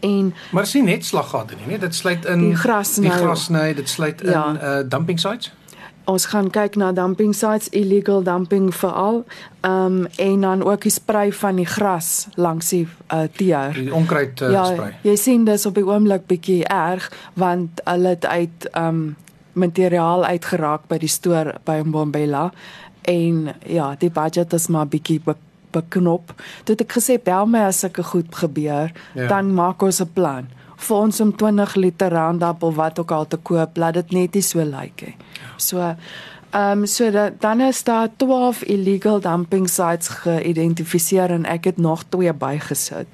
En 0.00 0.34
maar 0.50 0.66
sien 0.66 0.84
net 0.84 1.04
slaggate 1.04 1.54
nie, 1.54 1.66
nee, 1.66 1.78
dit 1.78 1.94
sluit 1.94 2.24
in 2.24 2.40
die 2.40 2.56
grasny, 2.56 3.08
die 3.08 3.18
grasny, 3.18 3.74
dit 3.74 3.88
sluit 3.88 4.22
in 4.22 4.30
ja. 4.30 4.46
uh 4.62 4.80
dumping 4.88 5.20
sites. 5.20 5.52
Ons 6.04 6.26
gaan 6.28 6.50
kyk 6.52 6.74
na 6.76 6.90
dumping 6.92 7.32
sites, 7.36 7.68
illegal 7.72 8.22
dumping 8.22 8.68
veral, 8.74 9.24
ehm 9.60 10.00
um, 10.04 10.06
en 10.16 10.40
dan 10.40 10.64
ook 10.64 10.82
die 10.82 10.92
sprei 10.92 11.32
van 11.32 11.56
die 11.56 11.66
gras 11.66 12.26
langs 12.34 12.68
die 12.68 12.88
uh 13.12 13.22
teer. 13.36 13.72
Die 13.72 13.94
onkruid 13.94 14.40
uh, 14.40 14.50
ja, 14.50 14.64
sprei. 14.64 14.92
Jy 15.02 15.16
sien 15.16 15.44
dis 15.44 15.66
op 15.66 15.74
die 15.74 15.86
oomblik 15.86 16.26
bietjie 16.26 16.64
erg 16.64 17.12
want 17.34 17.80
hulle 17.84 18.16
het 18.16 18.26
uit 18.26 18.68
ehm 18.72 18.88
um, 18.88 19.16
materiaal 19.54 20.24
uitgeraak 20.24 20.88
by 20.90 20.98
die 20.98 21.10
stoor 21.10 21.52
by 21.66 21.78
Mbombela 21.86 22.48
en 23.10 23.54
ja, 23.66 23.94
die 23.98 24.10
budget 24.10 24.52
is 24.52 24.68
maar 24.68 24.86
bietjie 24.86 25.20
be 25.24 25.36
beknop. 25.74 26.30
Toe 26.62 26.76
het 26.76 26.84
ek 26.84 26.92
gesê 27.00 27.16
bel 27.18 27.48
my 27.50 27.64
as 27.66 27.80
sulke 27.82 28.04
goed 28.06 28.30
gebeur, 28.38 28.92
ja. 29.14 29.26
dan 29.26 29.50
maak 29.54 29.82
ons 29.82 30.00
'n 30.00 30.12
plan 30.14 30.46
vir 30.84 30.96
ons 30.96 31.20
om 31.20 31.32
20 31.36 31.74
liter 31.80 32.12
Roundup 32.12 32.62
of 32.62 32.76
wat 32.78 32.98
ook 32.98 33.10
al 33.10 33.26
te 33.26 33.36
koop, 33.36 33.76
laat 33.76 33.94
dit 33.94 34.12
net 34.12 34.34
nie 34.34 34.42
so 34.42 34.62
lyk 34.62 34.80
like, 34.80 35.06
nie. 35.06 35.16
So 35.56 35.80
ehm 36.54 36.84
um, 36.84 36.86
so 36.86 37.10
dat 37.10 37.40
dan 37.40 37.60
is 37.60 37.82
daar 37.84 38.08
12 38.16 38.62
illegal 38.62 39.20
dumping 39.20 39.68
sites 39.68 40.08
geïdentifiseer 40.22 41.30
en 41.30 41.44
ek 41.50 41.64
het 41.64 41.78
nog 41.78 42.04
twee 42.08 42.32
bygesit. 42.32 43.06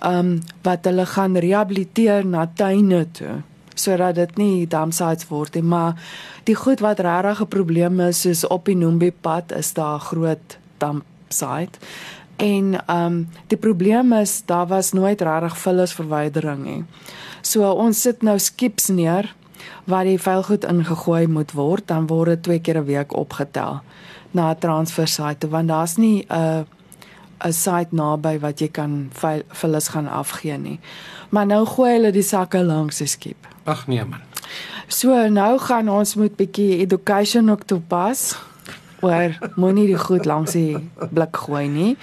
Ehm 0.00 0.18
um, 0.18 0.38
wat 0.62 0.84
hulle 0.84 1.06
gaan 1.06 1.36
rehabiliteer 1.36 2.26
na 2.26 2.46
tuine 2.54 3.06
toe 3.12 3.42
sodat 3.78 4.14
dit 4.18 4.36
nie 4.36 4.66
dump 4.66 4.92
sites 4.92 5.28
word 5.30 5.54
nie, 5.54 5.62
maar 5.62 5.96
die 6.48 6.56
goed 6.58 6.80
wat 6.84 7.00
regtig 7.04 7.40
'n 7.40 7.48
probleem 7.48 8.00
is 8.00 8.24
is 8.26 8.46
op 8.46 8.64
die 8.64 8.76
Nombe 8.76 9.12
pad 9.12 9.52
is 9.52 9.72
daar 9.72 10.00
groot 10.00 10.58
dump 10.78 11.04
site. 11.28 11.78
En 12.36 12.74
ehm 12.86 13.06
um, 13.06 13.28
die 13.46 13.58
probleem 13.58 14.12
is 14.12 14.42
daar 14.46 14.66
was 14.66 14.92
nooit 14.92 15.20
regtig 15.20 15.58
vullisverwydering 15.58 16.64
nie. 16.64 16.84
So 17.42 17.70
ons 17.72 18.00
sit 18.00 18.22
nou 18.22 18.38
skips 18.38 18.88
neer 18.88 19.34
waar 19.84 20.04
die 20.04 20.20
vuilgoed 20.20 20.64
ingegooi 20.64 21.26
moet 21.26 21.52
word, 21.52 21.86
dan 21.86 22.06
word 22.06 22.28
dit 22.28 22.42
twee 22.42 22.60
keer 22.60 22.78
'n 22.78 22.84
week 22.84 23.12
opgetel 23.16 23.80
na 24.30 24.50
'n 24.50 24.58
transfer 24.58 25.08
site 25.08 25.48
want 25.48 25.68
daar's 25.68 25.96
nie 25.96 26.26
'n 26.28 26.66
'n 27.44 27.52
site 27.52 27.94
naby 27.94 28.38
wat 28.40 28.60
jy 28.60 28.68
kan 28.68 29.10
vullis 29.48 29.88
gaan 29.88 30.08
afgee 30.08 30.58
nie. 30.58 30.80
Maar 31.30 31.46
nou 31.46 31.66
gooi 31.66 31.92
hulle 31.92 32.12
die 32.12 32.22
sakke 32.22 32.64
langs 32.64 32.98
die 32.98 33.06
skip. 33.06 33.46
Ag 33.64 33.86
nee 33.86 34.04
man. 34.04 34.20
So 34.88 35.28
nou 35.28 35.58
gaan 35.58 35.88
ons 35.88 36.14
moet 36.14 36.36
bietjie 36.36 36.78
education 36.80 37.50
ook 37.50 37.64
toepas 37.64 38.36
oor 39.00 39.38
moenie 39.54 39.86
die 39.86 39.98
goed 39.98 40.24
langs 40.24 40.52
die 40.52 40.76
blik 41.10 41.36
gooi 41.36 41.68
nie. 41.68 41.96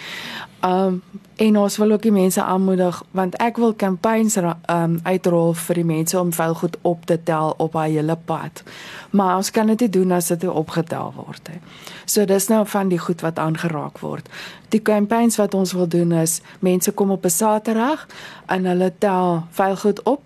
Um 0.65 1.01
en 1.35 1.57
ons 1.59 1.75
wil 1.77 1.91
ook 1.91 2.01
die 2.01 2.13
mense 2.15 2.43
aanmoedig 2.43 3.01
want 3.11 3.33
ek 3.43 3.57
wil 3.59 3.73
campaigns 3.75 4.37
um 4.39 4.93
uitrol 5.03 5.51
vir 5.53 5.75
die 5.75 5.85
mense 5.85 6.19
om 6.19 6.31
vuil 6.33 6.53
goed 6.55 6.77
op 6.81 7.05
te 7.05 7.17
tel 7.23 7.53
op 7.57 7.73
haar 7.75 7.91
hele 7.91 8.15
pad. 8.15 8.63
Maar 9.11 9.35
ons 9.35 9.51
kan 9.51 9.67
dit 9.67 9.79
nie 9.79 9.89
doen 9.89 10.11
as 10.15 10.31
dit 10.31 10.47
opgetel 10.47 11.11
word 11.15 11.49
nie. 11.51 11.59
So 12.05 12.25
dis 12.25 12.47
nou 12.47 12.63
van 12.65 12.87
die 12.87 12.99
goed 12.99 13.21
wat 13.21 13.39
aangeraak 13.39 13.99
word. 13.99 14.29
Die 14.69 14.81
campaigns 14.81 15.35
wat 15.35 15.53
ons 15.53 15.73
wil 15.73 15.87
doen 15.87 16.11
is 16.11 16.39
mense 16.59 16.91
kom 16.91 17.11
op 17.11 17.25
'n 17.25 17.29
Saterdag 17.29 18.07
en 18.45 18.65
hulle 18.65 18.93
tel 18.97 19.43
vuil 19.51 19.75
goed 19.75 20.03
op 20.03 20.21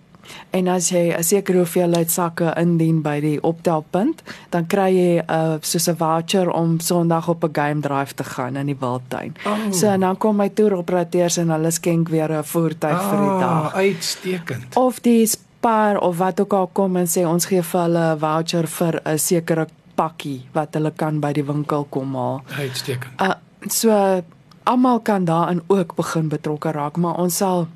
En 0.50 0.68
as 0.68 0.90
jy 0.90 1.14
'n 1.18 1.24
sekere 1.24 1.58
hoeveelheid 1.58 2.12
sakke 2.12 2.54
indien 2.58 3.02
by 3.02 3.20
die 3.20 3.44
optelpunt, 3.44 4.24
dan 4.50 4.68
kry 4.68 4.90
jy 4.96 5.20
'n 5.20 5.26
uh, 5.30 5.58
soos 5.62 5.88
'n 5.90 5.96
voucher 5.96 6.52
om 6.52 6.80
Sondag 6.80 7.28
op 7.28 7.44
'n 7.44 7.54
game 7.54 7.82
drive 7.82 8.14
te 8.14 8.24
gaan 8.24 8.56
in 8.56 8.66
die 8.66 8.78
Wildtuin. 8.80 9.36
Oh. 9.46 9.72
So 9.72 9.88
en 9.88 10.00
dan 10.00 10.18
kom 10.18 10.36
my 10.36 10.50
toeroperateurs 10.50 11.38
en 11.38 11.50
hulle 11.50 11.72
skenk 11.72 12.10
weer 12.10 12.32
'n 12.32 12.44
voertuig 12.44 13.00
oh, 13.00 13.10
vir 13.10 13.18
die 13.18 13.30
ah, 13.30 13.40
dag. 13.40 13.74
Uitstekend. 13.74 14.76
Of 14.76 15.00
die 15.00 15.26
Spar 15.26 15.98
of 15.98 16.18
wat 16.18 16.40
ook 16.40 16.54
al 16.54 16.70
kom 16.74 16.96
en 16.96 17.08
sê 17.08 17.26
ons 17.28 17.46
gee 17.46 17.62
vir 17.62 17.82
hulle 17.82 18.16
'n 18.16 18.20
voucher 18.20 18.68
vir 18.68 19.02
'n 19.06 19.18
sekere 19.18 19.68
pakkie 19.96 20.48
wat 20.54 20.74
hulle 20.74 20.92
kan 20.92 21.20
by 21.20 21.34
die 21.34 21.44
winkel 21.44 21.88
kom 21.90 22.16
haal. 22.16 22.42
Uitstekend. 22.58 23.22
Uh, 23.22 23.34
so 23.68 24.22
almal 24.64 25.00
kan 25.00 25.26
daarin 25.26 25.62
ook 25.68 25.96
begin 25.96 26.30
betrokke 26.30 26.72
raak, 26.72 26.98
maar 26.98 27.18
ons 27.18 27.38
sal 27.38 27.68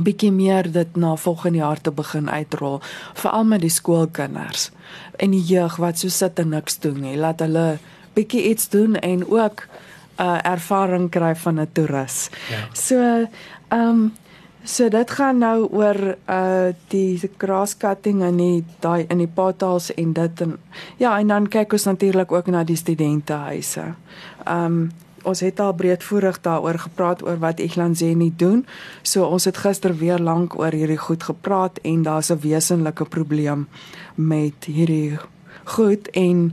bietjie 0.00 0.32
meer 0.32 0.72
dit 0.72 0.96
na 0.96 1.16
volgende 1.16 1.58
jaar 1.58 1.80
te 1.80 1.90
begin 1.90 2.30
uitrol 2.30 2.80
veral 3.14 3.44
met 3.44 3.60
die 3.60 3.70
skoolkinders 3.70 4.70
en 5.18 5.30
die 5.30 5.44
jeug 5.44 5.76
wat 5.76 5.98
so 5.98 6.08
sit 6.08 6.38
en 6.38 6.48
niks 6.48 6.78
doen 6.78 7.00
nie 7.00 7.16
laat 7.16 7.40
hulle 7.44 7.78
bietjie 8.16 8.48
iets 8.50 8.68
doen 8.68 8.96
en 8.96 9.26
ook 9.28 9.66
'n 10.18 10.22
uh, 10.22 10.38
ervaring 10.44 11.10
kry 11.10 11.34
van 11.36 11.60
'n 11.60 11.68
toerist. 11.72 12.36
Ja. 12.50 12.68
So 12.72 12.96
ehm 13.68 13.88
um, 13.88 14.12
so 14.64 14.88
dit 14.88 15.10
gaan 15.10 15.38
nou 15.38 15.66
oor 15.70 16.16
uh 16.30 16.70
die 16.88 17.30
grass 17.36 17.76
cutting 17.76 18.22
en 18.22 18.36
die 18.36 18.64
daai 18.80 19.04
in 19.08 19.18
die 19.18 19.30
potholes 19.34 19.94
en 19.94 20.12
dit 20.12 20.40
en 20.40 20.58
ja 20.96 21.18
en 21.18 21.26
dan 21.26 21.48
kyk 21.48 21.72
ons 21.72 21.84
natuurlik 21.84 22.32
ook 22.32 22.46
na 22.46 22.64
die 22.64 22.76
studentehuise. 22.76 23.94
Ehm 24.44 24.64
um, 24.64 24.90
ons 25.22 25.40
het 25.40 25.60
al 25.60 25.74
breedvoerig 25.74 26.40
daaroor 26.40 26.78
gepraat 26.78 27.22
oor 27.22 27.38
wat 27.38 27.58
Eglanzeni 27.58 28.32
doen. 28.36 28.66
So 29.02 29.24
ons 29.24 29.44
het 29.44 29.56
gister 29.56 29.96
weer 29.96 30.18
lank 30.18 30.58
oor 30.58 30.72
hierdie 30.72 31.00
goed 31.00 31.22
gepraat 31.22 31.78
en 31.82 32.02
daar's 32.02 32.30
'n 32.30 32.40
wesenlike 32.40 33.04
probleem 33.04 33.68
met 34.14 34.64
hierdie 34.64 35.18
goed 35.64 36.10
en 36.10 36.52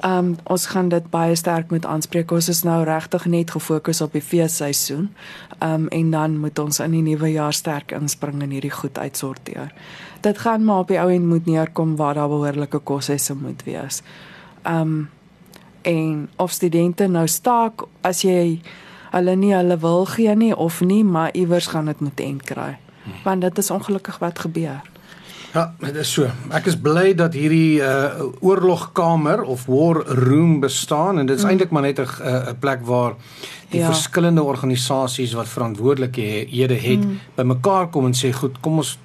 ehm 0.00 0.18
um, 0.18 0.36
ons 0.44 0.66
gaan 0.66 0.88
dit 0.88 1.10
baie 1.10 1.34
sterk 1.34 1.70
moet 1.70 1.86
aanspreek. 1.86 2.30
Ons 2.30 2.48
is 2.48 2.62
nou 2.62 2.84
regtig 2.84 3.24
net 3.24 3.50
gefokus 3.50 4.00
op 4.00 4.12
die 4.12 4.22
feesseisoen. 4.22 5.14
Ehm 5.58 5.72
um, 5.72 5.88
en 5.88 6.10
dan 6.10 6.38
moet 6.38 6.58
ons 6.58 6.78
in 6.78 6.90
die 6.90 7.02
nuwe 7.02 7.32
jaar 7.32 7.52
sterk 7.52 7.92
inspring 7.92 8.42
en 8.42 8.50
hierdie 8.50 8.70
goed 8.70 8.98
uitsorteer. 8.98 9.72
Dit 10.20 10.38
gaan 10.38 10.64
maar 10.64 10.78
op 10.78 10.88
die 10.88 11.00
ou 11.00 11.10
end 11.12 11.26
moet 11.26 11.46
neerkom 11.46 11.96
waar 11.96 12.14
daar 12.14 12.28
behoorlike 12.28 12.78
kosse 12.78 13.34
moet 13.34 13.62
wees. 13.64 14.02
Ehm 14.62 14.80
um, 14.80 15.08
en 15.84 16.28
of 16.36 16.52
studente 16.52 17.06
nou 17.06 17.26
staak 17.28 17.84
as 18.00 18.24
jy 18.24 18.60
hulle 19.14 19.36
nie 19.38 19.52
hulle 19.54 19.76
wil 19.78 20.08
gee 20.10 20.34
nie 20.34 20.54
of 20.56 20.80
nie, 20.80 21.04
maar 21.04 21.30
iewers 21.36 21.70
gaan 21.70 21.86
dit 21.92 22.00
moet 22.00 22.20
end 22.20 22.42
kry. 22.42 22.72
Want 23.24 23.44
dit 23.44 23.58
is 23.58 23.70
ongelukkig 23.70 24.18
wat 24.18 24.38
gebeur. 24.38 24.82
Ja, 25.54 25.68
dit 25.78 25.94
is 26.02 26.10
so. 26.10 26.26
Ek 26.50 26.66
is 26.66 26.74
bly 26.82 27.12
dat 27.14 27.36
hierdie 27.38 27.78
uh 27.78 28.24
oorlogkamer 28.42 29.44
of 29.46 29.68
war 29.70 30.00
room 30.18 30.58
bestaan 30.60 31.20
en 31.22 31.28
dit 31.30 31.36
is 31.36 31.44
mm. 31.44 31.52
eintlik 31.52 31.70
maar 31.70 31.86
net 31.86 32.00
'n 32.00 32.02
'n 32.02 32.48
uh, 32.48 32.58
plek 32.58 32.82
waar 32.82 33.14
die 33.70 33.80
ja. 33.80 33.86
verskillende 33.86 34.42
organisasies 34.42 35.32
wat 35.32 35.48
verantwoordelikhede 35.48 36.74
het 36.74 37.04
mm. 37.04 37.20
bymekaar 37.34 37.86
kom 37.88 38.06
en 38.06 38.14
sê 38.14 38.32
goed, 38.32 38.60
kom 38.60 38.76
ons 38.82 38.98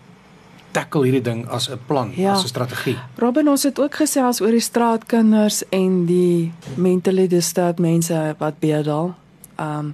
tackle 0.72 1.04
hierdie 1.04 1.24
ding 1.24 1.48
as 1.48 1.70
'n 1.70 1.80
plan, 1.88 2.12
ja. 2.16 2.32
as 2.34 2.44
'n 2.44 2.48
strategie. 2.48 2.98
Robin, 3.16 3.50
ons 3.50 3.64
het 3.64 3.80
ook 3.80 3.96
gesels 3.96 4.42
oor 4.42 4.52
die 4.52 4.60
straatkinders 4.60 5.64
en 5.70 6.06
die 6.06 6.52
mentally 6.76 7.28
disturbed 7.28 7.80
mense 7.80 8.36
wat 8.38 8.60
bedel. 8.60 9.14
Um 9.60 9.94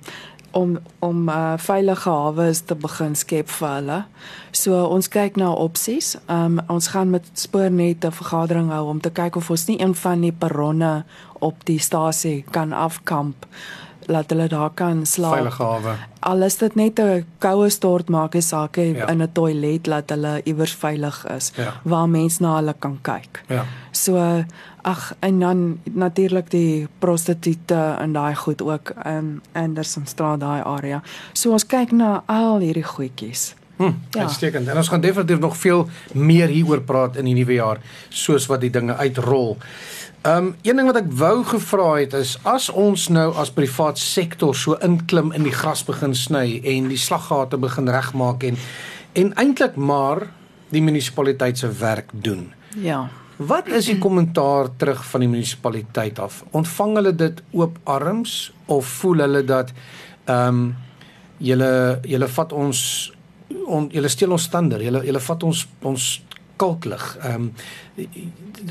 om 0.55 0.79
om 0.99 1.29
uh, 1.29 1.53
veilige 1.57 2.09
hawe 2.09 2.53
te 2.65 2.75
begin 2.75 3.15
skep 3.15 3.49
vir 3.49 3.69
hulle. 3.69 4.05
So 4.51 4.85
ons 4.87 5.07
kyk 5.07 5.35
na 5.35 5.51
opsies. 5.51 6.15
Um 6.29 6.61
ons 6.67 6.87
gaan 6.87 7.09
met 7.09 7.23
spoornet 7.33 8.05
'n 8.05 8.11
vergadering 8.11 8.71
hou 8.71 8.87
om 8.89 9.01
te 9.01 9.09
kyk 9.09 9.35
of 9.35 9.49
ons 9.49 9.65
nie 9.67 9.81
een 9.81 9.95
van 9.95 10.21
die 10.21 10.31
perronne 10.31 11.03
op 11.39 11.65
die 11.65 11.79
stasie 11.79 12.45
kan 12.51 12.73
afkamp 12.73 13.45
laat 14.07 14.29
hulle 14.29 14.47
daar 14.47 14.69
kan 14.73 15.05
slaap. 15.05 15.33
Veilige 15.33 15.63
hawe. 15.63 15.95
Al 16.19 16.41
is 16.41 16.57
dit 16.57 16.75
net 16.75 16.99
'n 16.99 17.25
koue 17.39 17.69
stort 17.69 18.09
maak 18.09 18.35
is 18.35 18.47
sake 18.47 18.81
ja. 18.81 19.07
in 19.07 19.21
'n 19.21 19.31
toilet 19.33 19.87
laat 19.87 20.09
hulle 20.09 20.41
iewers 20.43 20.75
veilig 20.75 21.25
is 21.35 21.51
ja. 21.55 21.73
waar 21.83 22.09
mense 22.09 22.41
na 22.41 22.55
hulle 22.55 22.75
kan 22.79 22.99
kyk. 23.01 23.43
Ja. 23.47 23.65
So 23.91 24.43
ag 24.81 25.13
en 25.19 25.39
dan 25.39 25.79
natuurlik 25.83 26.51
die 26.51 26.87
prostituie 26.99 27.57
en 27.99 28.13
daai 28.13 28.35
goed 28.35 28.61
ook 28.61 28.93
in 29.05 29.41
Anderson 29.53 30.05
Straat 30.05 30.39
daai 30.39 30.61
area. 30.61 31.01
So 31.33 31.51
ons 31.51 31.65
kyk 31.65 31.91
na 31.91 32.23
al 32.25 32.59
hierdie 32.59 32.83
goedjies 32.83 33.55
Hm, 33.75 33.91
ja. 34.09 34.21
Uitstekend. 34.21 34.67
En 34.67 34.77
ons 34.77 34.87
gaan 34.87 35.01
definitief 35.01 35.39
nog 35.39 35.57
veel 35.57 35.87
meer 36.13 36.47
hieroor 36.47 36.81
praat 36.81 37.15
in 37.15 37.25
die 37.25 37.33
nuwe 37.33 37.53
jaar 37.53 37.79
soos 38.09 38.45
wat 38.45 38.61
die 38.61 38.69
dinge 38.69 38.95
uitrol. 38.95 39.57
Ehm 40.25 40.37
um, 40.45 40.55
een 40.61 40.75
ding 40.75 40.87
wat 40.89 40.97
ek 40.97 41.09
wou 41.19 41.43
gevra 41.45 41.89
het 41.99 42.13
is 42.17 42.31
as 42.49 42.71
ons 42.73 43.03
nou 43.13 43.27
as 43.37 43.51
privaat 43.53 43.99
sektor 44.01 44.55
so 44.57 44.73
inklim 44.81 45.29
in 45.37 45.43
die 45.45 45.53
gras 45.53 45.83
begin 45.85 46.15
sny 46.17 46.61
en 46.65 46.87
die 46.89 46.97
slaggate 46.97 47.59
begin 47.61 47.91
regmaak 47.93 48.43
en 48.49 48.57
en 49.13 49.29
eintlik 49.37 49.75
maar 49.77 50.23
die 50.73 50.81
munisipaliteit 50.81 51.61
se 51.61 51.69
werk 51.69 52.09
doen. 52.11 52.47
Ja. 52.73 53.03
Wat 53.37 53.67
is 53.67 53.85
die 53.85 53.99
kommentaar 54.01 54.71
terug 54.77 55.05
van 55.05 55.27
die 55.27 55.29
munisipaliteit 55.29 56.19
af? 56.19 56.41
Ontvang 56.51 56.95
hulle 56.95 57.13
dit 57.15 57.43
oop 57.51 57.77
arms 57.83 58.51
of 58.65 58.85
voel 58.85 59.27
hulle 59.27 59.43
dat 59.45 59.73
ehm 60.25 60.47
um, 60.47 60.75
julle 61.37 61.99
julle 62.01 62.27
vat 62.27 62.53
ons 62.53 62.81
on, 63.65 63.89
julle 63.93 64.09
steel 64.09 64.31
ons 64.31 64.49
stander, 64.49 64.81
julle 64.81 65.05
julle 65.05 65.21
vat 65.29 65.43
ons 65.43 65.67
ons 65.83 66.24
kalklig. 66.55 67.17
Ehm 67.21 67.33
um, 67.33 67.53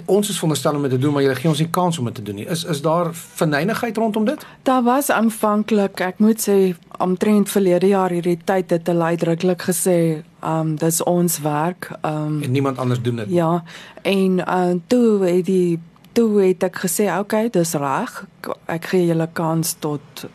ons 0.04 0.28
is 0.28 0.34
veronderstel 0.34 0.74
om 0.74 0.82
dit 0.82 0.90
te 0.90 0.98
doen, 0.98 1.12
maar 1.12 1.22
julle 1.22 1.34
gee 1.34 1.48
ons 1.48 1.58
nie 1.58 1.70
kans 1.70 1.98
om 1.98 2.04
dit 2.04 2.14
te 2.14 2.22
doen 2.22 2.34
nie. 2.34 2.46
Is 2.46 2.64
is 2.64 2.82
daar 2.82 3.08
verneinigheid 3.14 3.96
rondom 3.96 4.24
dit? 4.24 4.46
Daar 4.62 4.82
was 4.82 5.10
aanvanklik, 5.10 6.00
ek 6.00 6.18
moet 6.18 6.48
sê, 6.48 6.74
omtrent 6.98 7.50
verlede 7.50 7.88
jaar 7.88 8.10
hierdie 8.10 8.38
tyd 8.44 8.70
het 8.70 8.86
hulle 8.86 9.04
uitdruklik 9.14 9.62
gesê, 9.70 9.98
ehm 10.40 10.60
um, 10.60 10.76
dis 10.76 11.02
ons 11.02 11.40
werk. 11.40 11.90
Ehm 12.00 12.36
um, 12.36 12.42
en 12.42 12.50
niemand 12.50 12.78
anders 12.78 13.02
doen 13.02 13.16
dit. 13.16 13.28
Ja. 13.28 13.64
En 14.02 14.38
uh, 14.38 14.74
toe 14.86 15.24
het 15.24 15.44
die 15.44 15.80
toe 16.12 16.42
het 16.42 16.62
ek 16.62 16.76
gesê, 16.86 17.08
"Oké, 17.10 17.20
okay, 17.20 17.50
dis 17.50 17.72
reg. 17.72 18.26
Ek 18.66 18.84
gee 18.84 19.06
julle 19.06 19.28
kans 19.32 19.76
tot 19.78 20.26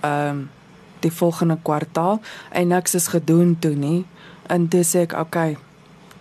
ehm 0.00 0.28
um, 0.28 0.48
die 1.00 1.12
volgende 1.12 1.56
kwartaal 1.62 2.20
en 2.50 2.68
niks 2.68 2.94
is 2.94 3.08
gedoen 3.08 3.56
toe 3.58 3.74
nie." 3.74 4.06
En 4.46 4.66
dis 4.66 4.94
ek, 4.94 5.12
"Oké, 5.12 5.20
okay, 5.20 5.56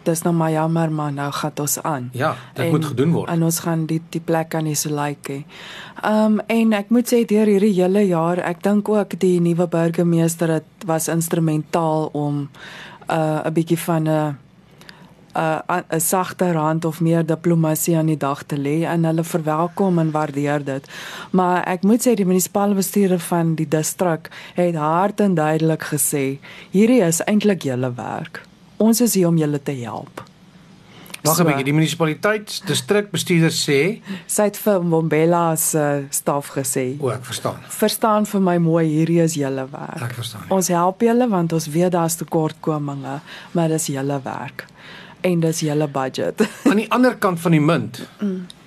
dis 0.09 0.23
nou 0.25 0.33
maar 0.35 0.51
jammer 0.51 0.91
maar 0.91 1.13
nou 1.13 1.29
gaan 1.31 1.61
ons 1.61 1.77
aan. 1.83 2.09
Ja, 2.17 2.33
dit 2.53 2.65
en, 2.65 2.71
moet 2.75 2.89
gedoen 2.91 3.13
word. 3.15 3.29
En 3.29 3.43
ons 3.47 3.59
gaan 3.65 3.85
die 3.89 4.01
die 4.09 4.21
plek 4.21 4.55
aan 4.55 4.69
is 4.69 4.85
like. 4.89 5.43
Ehm 6.01 6.39
um, 6.39 6.41
en 6.47 6.73
ek 6.73 6.89
moet 6.89 7.13
sê 7.13 7.23
deur 7.27 7.49
hierdie 7.49 7.73
hele 7.77 8.05
jaar, 8.07 8.41
ek 8.51 8.63
dink 8.63 8.89
ook 8.89 9.17
die 9.21 9.37
nuwe 9.43 9.67
burgemeester 9.67 10.59
het 10.59 10.85
was 10.89 11.07
instrumentaal 11.11 12.09
om 12.13 12.45
'n 12.45 12.49
uh, 13.09 13.45
'n 13.45 13.53
bietjie 13.53 13.79
van 13.79 14.07
'n 14.07 14.37
'n 15.35 15.83
'n 15.95 15.99
sagter 15.99 16.55
hand 16.55 16.85
of 16.85 17.01
meer 17.01 17.25
diplomatie 17.25 17.97
aan 17.97 18.05
die 18.05 18.17
dag 18.17 18.43
te 18.43 18.57
lê 18.57 18.83
en 18.83 19.03
hulle 19.05 19.23
verwelkom 19.23 19.99
en 19.99 20.11
waardeer 20.11 20.63
dit. 20.63 20.89
Maar 21.31 21.63
ek 21.63 21.83
moet 21.83 22.07
sê 22.07 22.13
die 22.13 22.25
munisipale 22.25 22.73
bestuurder 22.73 23.19
van 23.19 23.55
die 23.55 23.67
distrik 23.67 24.29
het 24.55 24.75
hard 24.75 25.19
en 25.19 25.33
duidelik 25.33 25.83
gesê, 25.83 26.39
hierdie 26.71 27.01
is 27.01 27.23
eintlik 27.23 27.61
julle 27.63 27.93
werk 27.93 28.48
ons 28.79 29.01
is 29.05 29.15
hier 29.19 29.29
om 29.29 29.37
julle 29.37 29.59
te 29.61 29.75
help. 29.83 30.23
Wag 31.19 31.33
'n 31.33 31.35
so, 31.35 31.43
bietjie, 31.43 31.65
die 31.67 31.75
munisipaliteit 31.75 32.61
distrikbestuurder 32.67 33.51
sê 33.51 33.99
sy 34.25 34.45
het 34.47 34.57
vir 34.57 34.83
Mbombela 34.83 35.55
se 35.59 35.79
uh, 35.79 36.05
staf 36.09 36.53
gesê. 36.55 36.95
O, 36.99 37.11
ek 37.11 37.25
verstaan. 37.27 37.59
Verstaan 37.67 38.25
vir 38.25 38.41
my 38.41 38.57
mooi, 38.57 38.85
hierdie 38.87 39.19
is 39.23 39.35
julle 39.35 39.67
werk. 39.71 40.01
Ek 40.01 40.15
verstaan. 40.15 40.47
Ons 40.49 40.71
help 40.71 41.03
julle 41.03 41.27
want 41.27 41.53
ons 41.53 41.67
weet 41.67 41.91
daar's 41.91 42.15
tekortkominge, 42.15 43.19
maar 43.51 43.67
dis 43.67 43.89
julle 43.91 44.21
werk 44.23 44.65
en 45.27 45.39
dis 45.43 45.59
julle 45.59 45.87
budget. 45.91 46.45
Aan 46.71 46.79
die 46.79 46.87
ander 46.95 47.17
kant 47.19 47.39
van 47.43 47.51
die 47.51 47.63
munt 47.63 47.99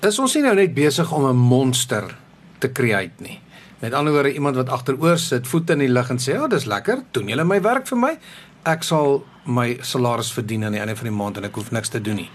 is 0.05 0.19
ons 0.21 0.35
nie 0.37 0.45
nou 0.45 0.55
net 0.59 0.75
besig 0.77 1.13
om 1.13 1.25
'n 1.31 1.37
monster 1.37 2.05
te 2.61 2.69
create 2.69 3.17
nie. 3.25 3.41
Met 3.81 3.95
ander 3.95 4.13
woorde, 4.13 4.35
iemand 4.35 4.57
wat 4.57 4.69
agteroor 4.69 5.19
sit, 5.19 5.47
voete 5.47 5.73
in 5.73 5.79
die 5.79 5.89
lug 5.91 6.11
en 6.11 6.19
sê, 6.19 6.37
"Ja, 6.37 6.45
oh, 6.45 6.49
dis 6.49 6.65
lekker. 6.65 7.03
Doen 7.11 7.29
julle 7.29 7.45
my 7.45 7.61
werk 7.61 7.87
vir 7.89 7.99
my? 7.99 8.19
Ek 8.65 8.83
sal 8.83 9.25
my 9.45 9.79
salaris 9.81 10.33
verdien 10.33 10.65
aan 10.65 10.73
die 10.73 10.81
einde 10.81 10.97
van 10.97 11.11
die 11.11 11.17
maand 11.17 11.37
en 11.37 11.45
ek 11.45 11.55
hoef 11.55 11.71
niks 11.71 11.89
te 11.89 12.01
doen 12.01 12.15
nie. 12.23 12.31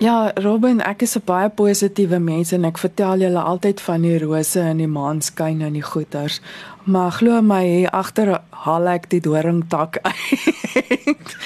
Ja, 0.00 0.30
Robin, 0.40 0.80
ek 0.80 1.02
is 1.02 1.16
'n 1.16 1.22
baie 1.24 1.48
positiewe 1.50 2.18
mens 2.18 2.52
en 2.52 2.64
ek 2.64 2.78
vertel 2.78 3.20
julle 3.20 3.40
altyd 3.40 3.80
van 3.80 4.02
die 4.02 4.18
rose 4.18 4.60
en 4.60 4.76
die 4.76 4.88
maanskyn 4.88 5.60
en 5.60 5.72
die 5.72 5.82
goeters. 5.82 6.40
Maar 6.84 7.10
glo 7.12 7.42
my, 7.42 7.64
hier 7.64 7.90
agter 7.90 8.40
haal 8.50 8.86
ek 8.88 9.10
die 9.10 9.20
doringtak 9.20 9.98
uit. 10.08 11.36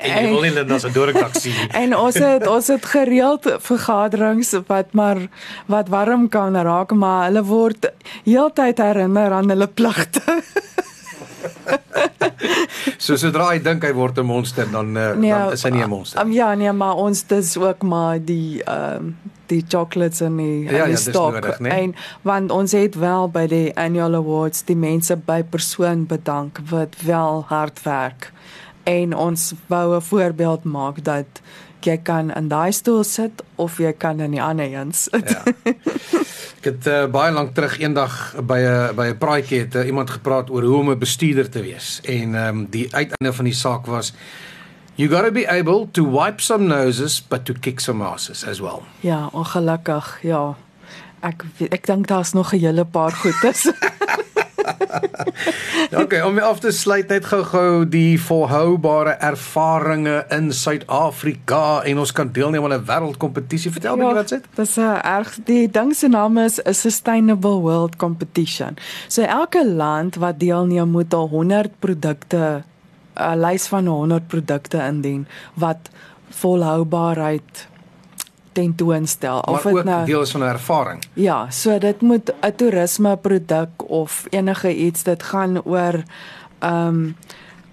en 0.00 0.24
jy 0.24 0.32
wil 0.32 0.40
nie 0.40 0.50
net 0.50 0.84
'n 0.84 0.92
doringtak 0.92 1.34
sien 1.36 1.52
nie. 1.52 1.68
en 1.82 1.96
ons 1.96 2.14
het 2.14 2.46
ons 2.46 2.66
het 2.66 2.84
gereeld 2.84 3.44
vergaderings 3.60 4.56
wat 4.66 4.92
maar 4.92 5.28
wat 5.66 5.88
warm 5.88 6.28
kan 6.28 6.56
raak, 6.56 6.92
maar 6.92 7.26
hulle 7.28 7.44
word 7.44 7.92
heeltyd 8.24 8.78
herinner 8.78 9.32
aan 9.32 9.48
hulle 9.48 9.68
pligte. 9.68 10.22
so 13.04 13.16
sodra 13.16 13.50
hy 13.52 13.58
dink 13.62 13.84
hy 13.84 13.92
word 13.96 14.18
'n 14.18 14.26
monster 14.26 14.66
dan 14.70 14.96
uh, 14.96 15.12
nee, 15.14 15.30
dan 15.30 15.52
is 15.52 15.62
hy 15.62 15.70
nie 15.70 15.84
'n 15.84 15.90
monster. 15.90 16.20
Um, 16.20 16.32
ja, 16.32 16.54
nee, 16.54 16.72
maar 16.72 16.96
ons 16.96 17.22
dis 17.22 17.56
ook 17.56 17.82
maar 17.82 18.18
die 18.24 18.62
ehm 18.64 18.96
um, 18.96 19.16
die 19.52 19.64
chocolates 19.68 20.20
en 20.24 20.36
die 20.36 20.64
ja, 20.64 20.86
ja, 20.86 20.96
stok 20.96 21.34
nodig, 21.34 21.58
nee? 21.60 21.72
en 21.72 21.94
want 22.22 22.50
ons 22.50 22.72
het 22.72 22.94
wel 22.96 23.28
by 23.28 23.46
die 23.46 23.76
annual 23.76 24.14
awards 24.16 24.64
die 24.64 24.76
mense 24.76 25.16
by 25.16 25.42
persoon 25.42 26.06
bedank 26.08 26.60
wat 26.70 26.96
wel 27.04 27.44
hard 27.50 27.82
werk 27.84 28.32
en 28.88 29.12
ons 29.16 29.52
wou 29.66 29.96
'n 29.96 30.00
voorbeeld 30.00 30.64
maak 30.64 31.04
dat 31.04 31.42
jy 31.86 31.96
kan 31.96 32.30
in 32.30 32.48
daai 32.48 32.72
stoel 32.72 33.04
sit 33.04 33.42
of 33.56 33.78
jy 33.78 33.92
kan 33.92 34.20
in 34.20 34.30
die 34.30 34.42
ander 34.42 34.72
een 34.72 34.92
sit. 34.92 35.28
Ja. 35.30 35.42
Ek 36.62 36.68
het 36.68 36.86
uh, 36.86 36.98
baie 37.10 37.32
lank 37.34 37.56
terug 37.56 37.72
eendag 37.82 38.12
by 38.46 38.60
'n 38.62 38.94
by 38.94 39.06
'n 39.10 39.18
praatjie 39.18 39.58
het 39.64 39.74
uh, 39.74 39.86
iemand 39.86 40.10
gepraat 40.10 40.50
oor 40.50 40.62
hoe 40.62 40.78
om 40.78 40.90
'n 40.90 40.98
bestuurder 40.98 41.50
te 41.50 41.58
wees 41.62 41.98
en 42.06 42.34
ehm 42.34 42.48
um, 42.48 42.66
die 42.70 42.86
uiteinde 42.94 43.32
van 43.34 43.44
die 43.44 43.54
saak 43.54 43.86
was 43.86 44.12
you 44.94 45.08
got 45.10 45.24
to 45.24 45.32
be 45.32 45.44
able 45.48 45.88
to 45.90 46.06
wipe 46.06 46.40
some 46.40 46.66
noses 46.66 47.18
but 47.28 47.44
to 47.44 47.52
kick 47.60 47.80
some 47.80 48.04
asses 48.04 48.46
as 48.46 48.60
well. 48.60 48.82
Ja, 49.00 49.28
ongelukkig, 49.32 50.18
ja. 50.22 50.54
Ek 51.22 51.44
ek 51.70 51.86
dink 51.86 52.08
daar's 52.10 52.32
nog 52.32 52.52
'n 52.52 52.58
hele 52.58 52.84
paar 52.84 53.12
goedes. 53.12 53.70
okay, 56.02 56.20
om 56.20 56.38
af 56.38 56.60
te 56.60 56.70
sluit 56.70 57.08
net 57.08 57.26
gou-gou 57.30 57.88
die 57.88 58.20
volhoubare 58.20 59.10
ervarings 59.10 60.26
in 60.34 60.52
Suid-Afrika 60.52 61.82
en 61.82 61.98
ons 61.98 62.12
kan 62.12 62.32
deelneem 62.32 62.64
aan 62.64 62.78
'n 62.78 62.86
wêreldkompetisie. 62.86 63.70
Vertel 63.70 63.96
my 63.96 64.04
ja, 64.04 64.14
wat 64.14 64.28
dit? 64.28 64.44
Dis 64.54 64.76
'n 64.76 65.00
erg 65.02 65.38
die 65.44 65.70
ding 65.70 65.94
se 65.94 66.08
naam 66.08 66.38
is 66.38 66.62
'n 66.62 66.74
Sustainable 66.74 67.60
World 67.60 67.96
Competition. 67.96 68.76
So 69.08 69.22
elke 69.22 69.66
land 69.66 70.14
wat 70.14 70.38
deelneem 70.38 70.88
moet 70.88 71.14
al 71.14 71.28
100 71.28 71.78
produkte 71.78 72.62
'n 73.14 73.40
lys 73.40 73.66
van 73.66 73.86
100 73.86 74.26
produkte 74.26 74.78
indien 74.78 75.26
wat 75.54 75.90
volhoubaarheid 76.30 77.68
tentoonstel 78.52 79.40
of 79.40 79.62
dit 79.62 79.84
nou 79.84 80.04
deel 80.04 80.20
is 80.20 80.30
van 80.30 80.40
'n 80.40 80.44
ervaring. 80.44 81.04
Ja, 81.12 81.50
so 81.50 81.78
dit 81.78 82.00
moet 82.00 82.32
'n 82.40 82.54
toerisme 82.56 83.16
produk 83.16 83.90
of 83.90 84.26
enige 84.30 84.76
iets 84.76 85.02
dit 85.02 85.22
gaan 85.22 85.62
oor 85.64 86.02
um 86.60 87.16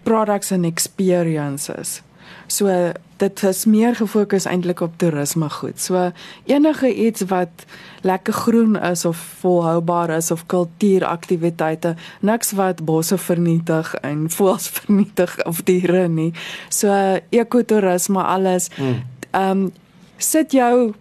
products 0.03 0.51
and 0.51 0.65
experiences. 0.65 2.01
So 2.47 2.91
dit 3.17 3.43
is 3.43 3.65
meer 3.65 3.95
gefokus 3.95 4.45
eintlik 4.49 4.79
op 4.81 4.95
toerisme 4.97 5.49
goed. 5.49 5.79
So 5.81 6.11
enige 6.45 6.93
iets 6.95 7.21
wat 7.29 7.65
lekker 8.01 8.33
groen 8.33 8.75
is 8.75 9.05
of 9.05 9.17
volhoubaar 9.17 10.09
is 10.09 10.31
of 10.31 10.45
kultuuraktiwiteite, 10.45 11.95
niks 12.19 12.51
wat 12.51 12.83
bosse 12.85 13.17
vernietig 13.17 13.93
en 13.95 14.29
voëls 14.29 14.69
vernietig 14.79 15.35
of 15.45 15.61
diere 15.67 16.07
nie. 16.07 16.33
So 16.69 17.19
ekotourisme 17.29 18.23
alles. 18.23 18.69
Hmm. 18.75 19.03
Um 19.35 19.71
sit 20.19 20.51
jou 20.51 20.93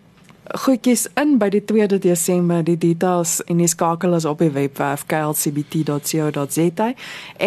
goedjies 0.64 1.06
in 1.20 1.36
by 1.38 1.50
die 1.52 1.62
2de 1.68 1.98
Desember 2.00 2.62
die 2.64 2.78
details 2.80 3.38
en 3.50 3.60
die 3.60 3.68
skakel 3.68 4.16
is 4.16 4.24
op 4.28 4.40
die 4.40 4.52
webwerf 4.54 5.04
klcbt.co.za 5.10 6.92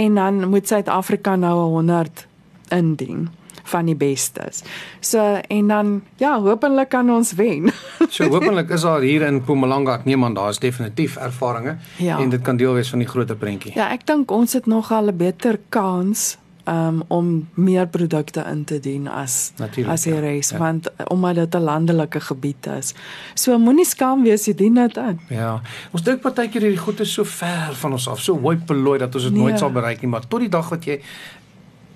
en 0.03 0.15
dan 0.15 0.49
moet 0.49 0.67
Suid-Afrika 0.67 1.35
nou 1.35 1.55
100 1.79 2.27
indien 2.69 3.29
van 3.71 3.85
die 3.85 3.95
bestes. 3.95 4.63
So 4.99 5.21
en 5.47 5.67
dan 5.67 6.01
ja, 6.17 6.35
hopelik 6.41 6.89
kan 6.89 7.09
ons 7.13 7.33
wen. 7.37 7.71
so 8.09 8.27
hopelik 8.29 8.69
is 8.69 8.85
daar 8.85 9.01
hier 9.05 9.25
in 9.27 9.41
Mpumalanga, 9.41 9.99
ek 10.01 10.05
neem 10.09 10.25
aan 10.25 10.37
daar 10.37 10.53
is 10.53 10.59
definitief 10.61 11.17
ervarings 11.21 11.93
ja. 12.01 12.19
en 12.19 12.29
dit 12.33 12.41
kan 12.41 12.57
deel 12.57 12.73
wees 12.77 12.89
van 12.89 13.03
die 13.03 13.09
groter 13.09 13.37
prentjie. 13.37 13.73
Ja, 13.77 13.91
ek 13.93 14.05
dink 14.09 14.31
ons 14.31 14.57
het 14.57 14.69
nog 14.69 14.91
al 14.91 15.11
'n 15.13 15.17
beter 15.17 15.59
kans 15.69 16.37
um, 16.65 17.03
om 17.07 17.47
meer 17.53 17.87
produkte 17.87 18.43
in 18.49 18.63
te 18.63 18.79
dien 18.79 19.07
as 19.07 19.51
Natuurlijk, 19.57 19.93
as 19.93 20.03
die 20.03 20.19
res 20.19 20.49
ja, 20.49 20.57
ja. 20.57 20.63
want 20.63 20.87
uh, 20.87 21.05
omdat 21.07 21.35
dit 21.35 21.55
'n 21.55 21.63
landelike 21.63 22.19
gebied 22.19 22.65
is. 22.65 22.93
So 23.33 23.57
moenie 23.57 23.85
skaam 23.85 24.23
wees 24.23 24.45
jy 24.45 24.55
dien 24.55 24.73
dit 24.73 24.97
in. 24.97 25.19
Ja. 25.29 25.61
Ons 25.91 26.03
dink 26.03 26.21
partykeer 26.21 26.61
hierdie 26.61 26.83
goed 26.83 26.99
is 26.99 27.13
so 27.13 27.23
ver 27.23 27.73
van 27.73 27.91
ons 27.91 28.07
af, 28.07 28.19
so 28.19 28.39
hooi 28.39 28.57
pelooi 28.57 28.99
dat 28.99 29.15
ons 29.15 29.23
dit 29.23 29.33
nee. 29.33 29.41
nooit 29.41 29.59
sal 29.59 29.71
bereik 29.71 30.01
nie, 30.01 30.09
maar 30.09 30.27
tot 30.27 30.39
die 30.39 30.49
dag 30.49 30.69
wat 30.69 30.85
jy 30.85 31.01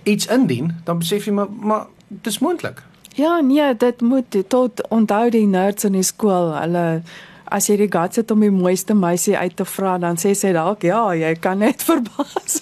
iets 0.04 0.28
indien, 0.28 0.76
dan 0.84 0.98
besef 0.98 1.26
jy 1.26 1.32
maar 1.32 1.48
maar 1.50 1.86
dis 2.08 2.40
moontlik. 2.40 2.84
Ja, 3.16 3.40
nee, 3.40 3.76
dit 3.78 4.02
moet 4.02 4.44
tot 4.48 4.88
onthou 4.88 5.30
die 5.30 5.46
nerds 5.46 5.84
in 5.84 5.92
die 5.92 6.04
skool, 6.04 6.54
hulle 6.54 7.02
as 7.46 7.70
jy 7.70 7.78
die 7.78 7.92
guts 7.92 8.20
het 8.20 8.32
om 8.34 8.42
die 8.44 8.52
mooiste 8.52 8.94
meisie 8.98 9.38
uit 9.38 9.56
te 9.56 9.66
vra, 9.66 9.98
dan 10.02 10.18
sê 10.18 10.34
sy 10.36 10.52
dalk 10.56 10.84
ja, 10.84 11.14
jy 11.16 11.36
kan 11.40 11.62
net 11.64 11.84
verbaas. 11.90 12.62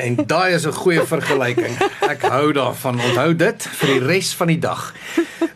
En 0.00 0.16
daai 0.26 0.54
is 0.54 0.66
'n 0.66 0.72
goeie 0.72 1.04
vergelyking. 1.06 1.76
Ek 2.00 2.22
hou 2.22 2.52
daarvan. 2.52 3.00
Onthou 3.00 3.36
dit 3.36 3.68
vir 3.78 3.88
die 3.88 4.06
res 4.06 4.34
van 4.34 4.46
die 4.46 4.58
dag. 4.58 4.94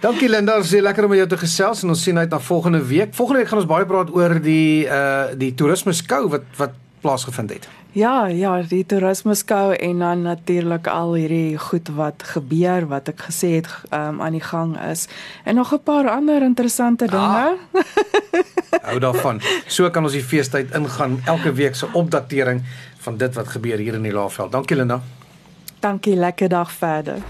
Dankie 0.00 0.28
Linda, 0.28 0.56
dit 0.56 0.64
is 0.64 0.80
lekker 0.80 1.04
om 1.04 1.08
met 1.08 1.18
jou 1.18 1.28
te 1.28 1.36
gesels 1.36 1.82
en 1.82 1.88
ons 1.88 2.02
sien 2.02 2.18
uit 2.18 2.30
na 2.30 2.40
volgende 2.40 2.84
week. 2.84 3.14
Volgende 3.14 3.40
week 3.40 3.48
gaan 3.48 3.58
ons 3.58 3.68
baie 3.68 3.86
praat 3.86 4.10
oor 4.12 4.40
die 4.40 4.84
uh 4.84 5.32
die 5.36 5.54
toerisme 5.54 5.92
skou 5.92 6.28
wat 6.28 6.42
wat 6.56 6.70
plaasgevind 7.04 7.52
het. 7.52 7.68
Ja, 7.94 8.26
ja, 8.26 8.56
die 8.66 8.82
toerisme 8.90 9.36
skou 9.38 9.74
en 9.76 10.00
dan 10.02 10.24
natuurlik 10.26 10.88
al 10.90 11.12
hierdie 11.14 11.58
goed 11.62 11.92
wat 11.94 12.24
gebeur 12.32 12.88
wat 12.90 13.12
ek 13.12 13.26
gesê 13.28 13.52
het 13.60 13.68
um, 13.94 14.18
aan 14.24 14.34
die 14.34 14.42
gang 14.42 14.74
is 14.88 15.06
en 15.44 15.60
nog 15.60 15.70
'n 15.76 15.82
paar 15.84 16.08
ander 16.10 16.42
interessante 16.42 17.06
dinge. 17.06 17.44
Ah, 17.44 17.54
hou 18.88 18.98
daarvan. 18.98 19.40
So 19.66 19.90
kan 19.90 20.02
ons 20.02 20.16
die 20.16 20.24
feestyd 20.24 20.74
ingaan 20.74 21.20
elke 21.24 21.52
week 21.52 21.74
se 21.74 21.86
opdatering 21.92 22.64
van 22.98 23.16
dit 23.16 23.34
wat 23.34 23.48
gebeur 23.48 23.78
hier 23.78 23.94
in 23.94 24.02
die 24.02 24.12
Laagveld. 24.12 24.52
Dankie 24.52 24.76
Linda. 24.76 25.00
Dankie, 25.80 26.16
lekker 26.16 26.48
dag 26.48 26.72
verder. 26.72 27.20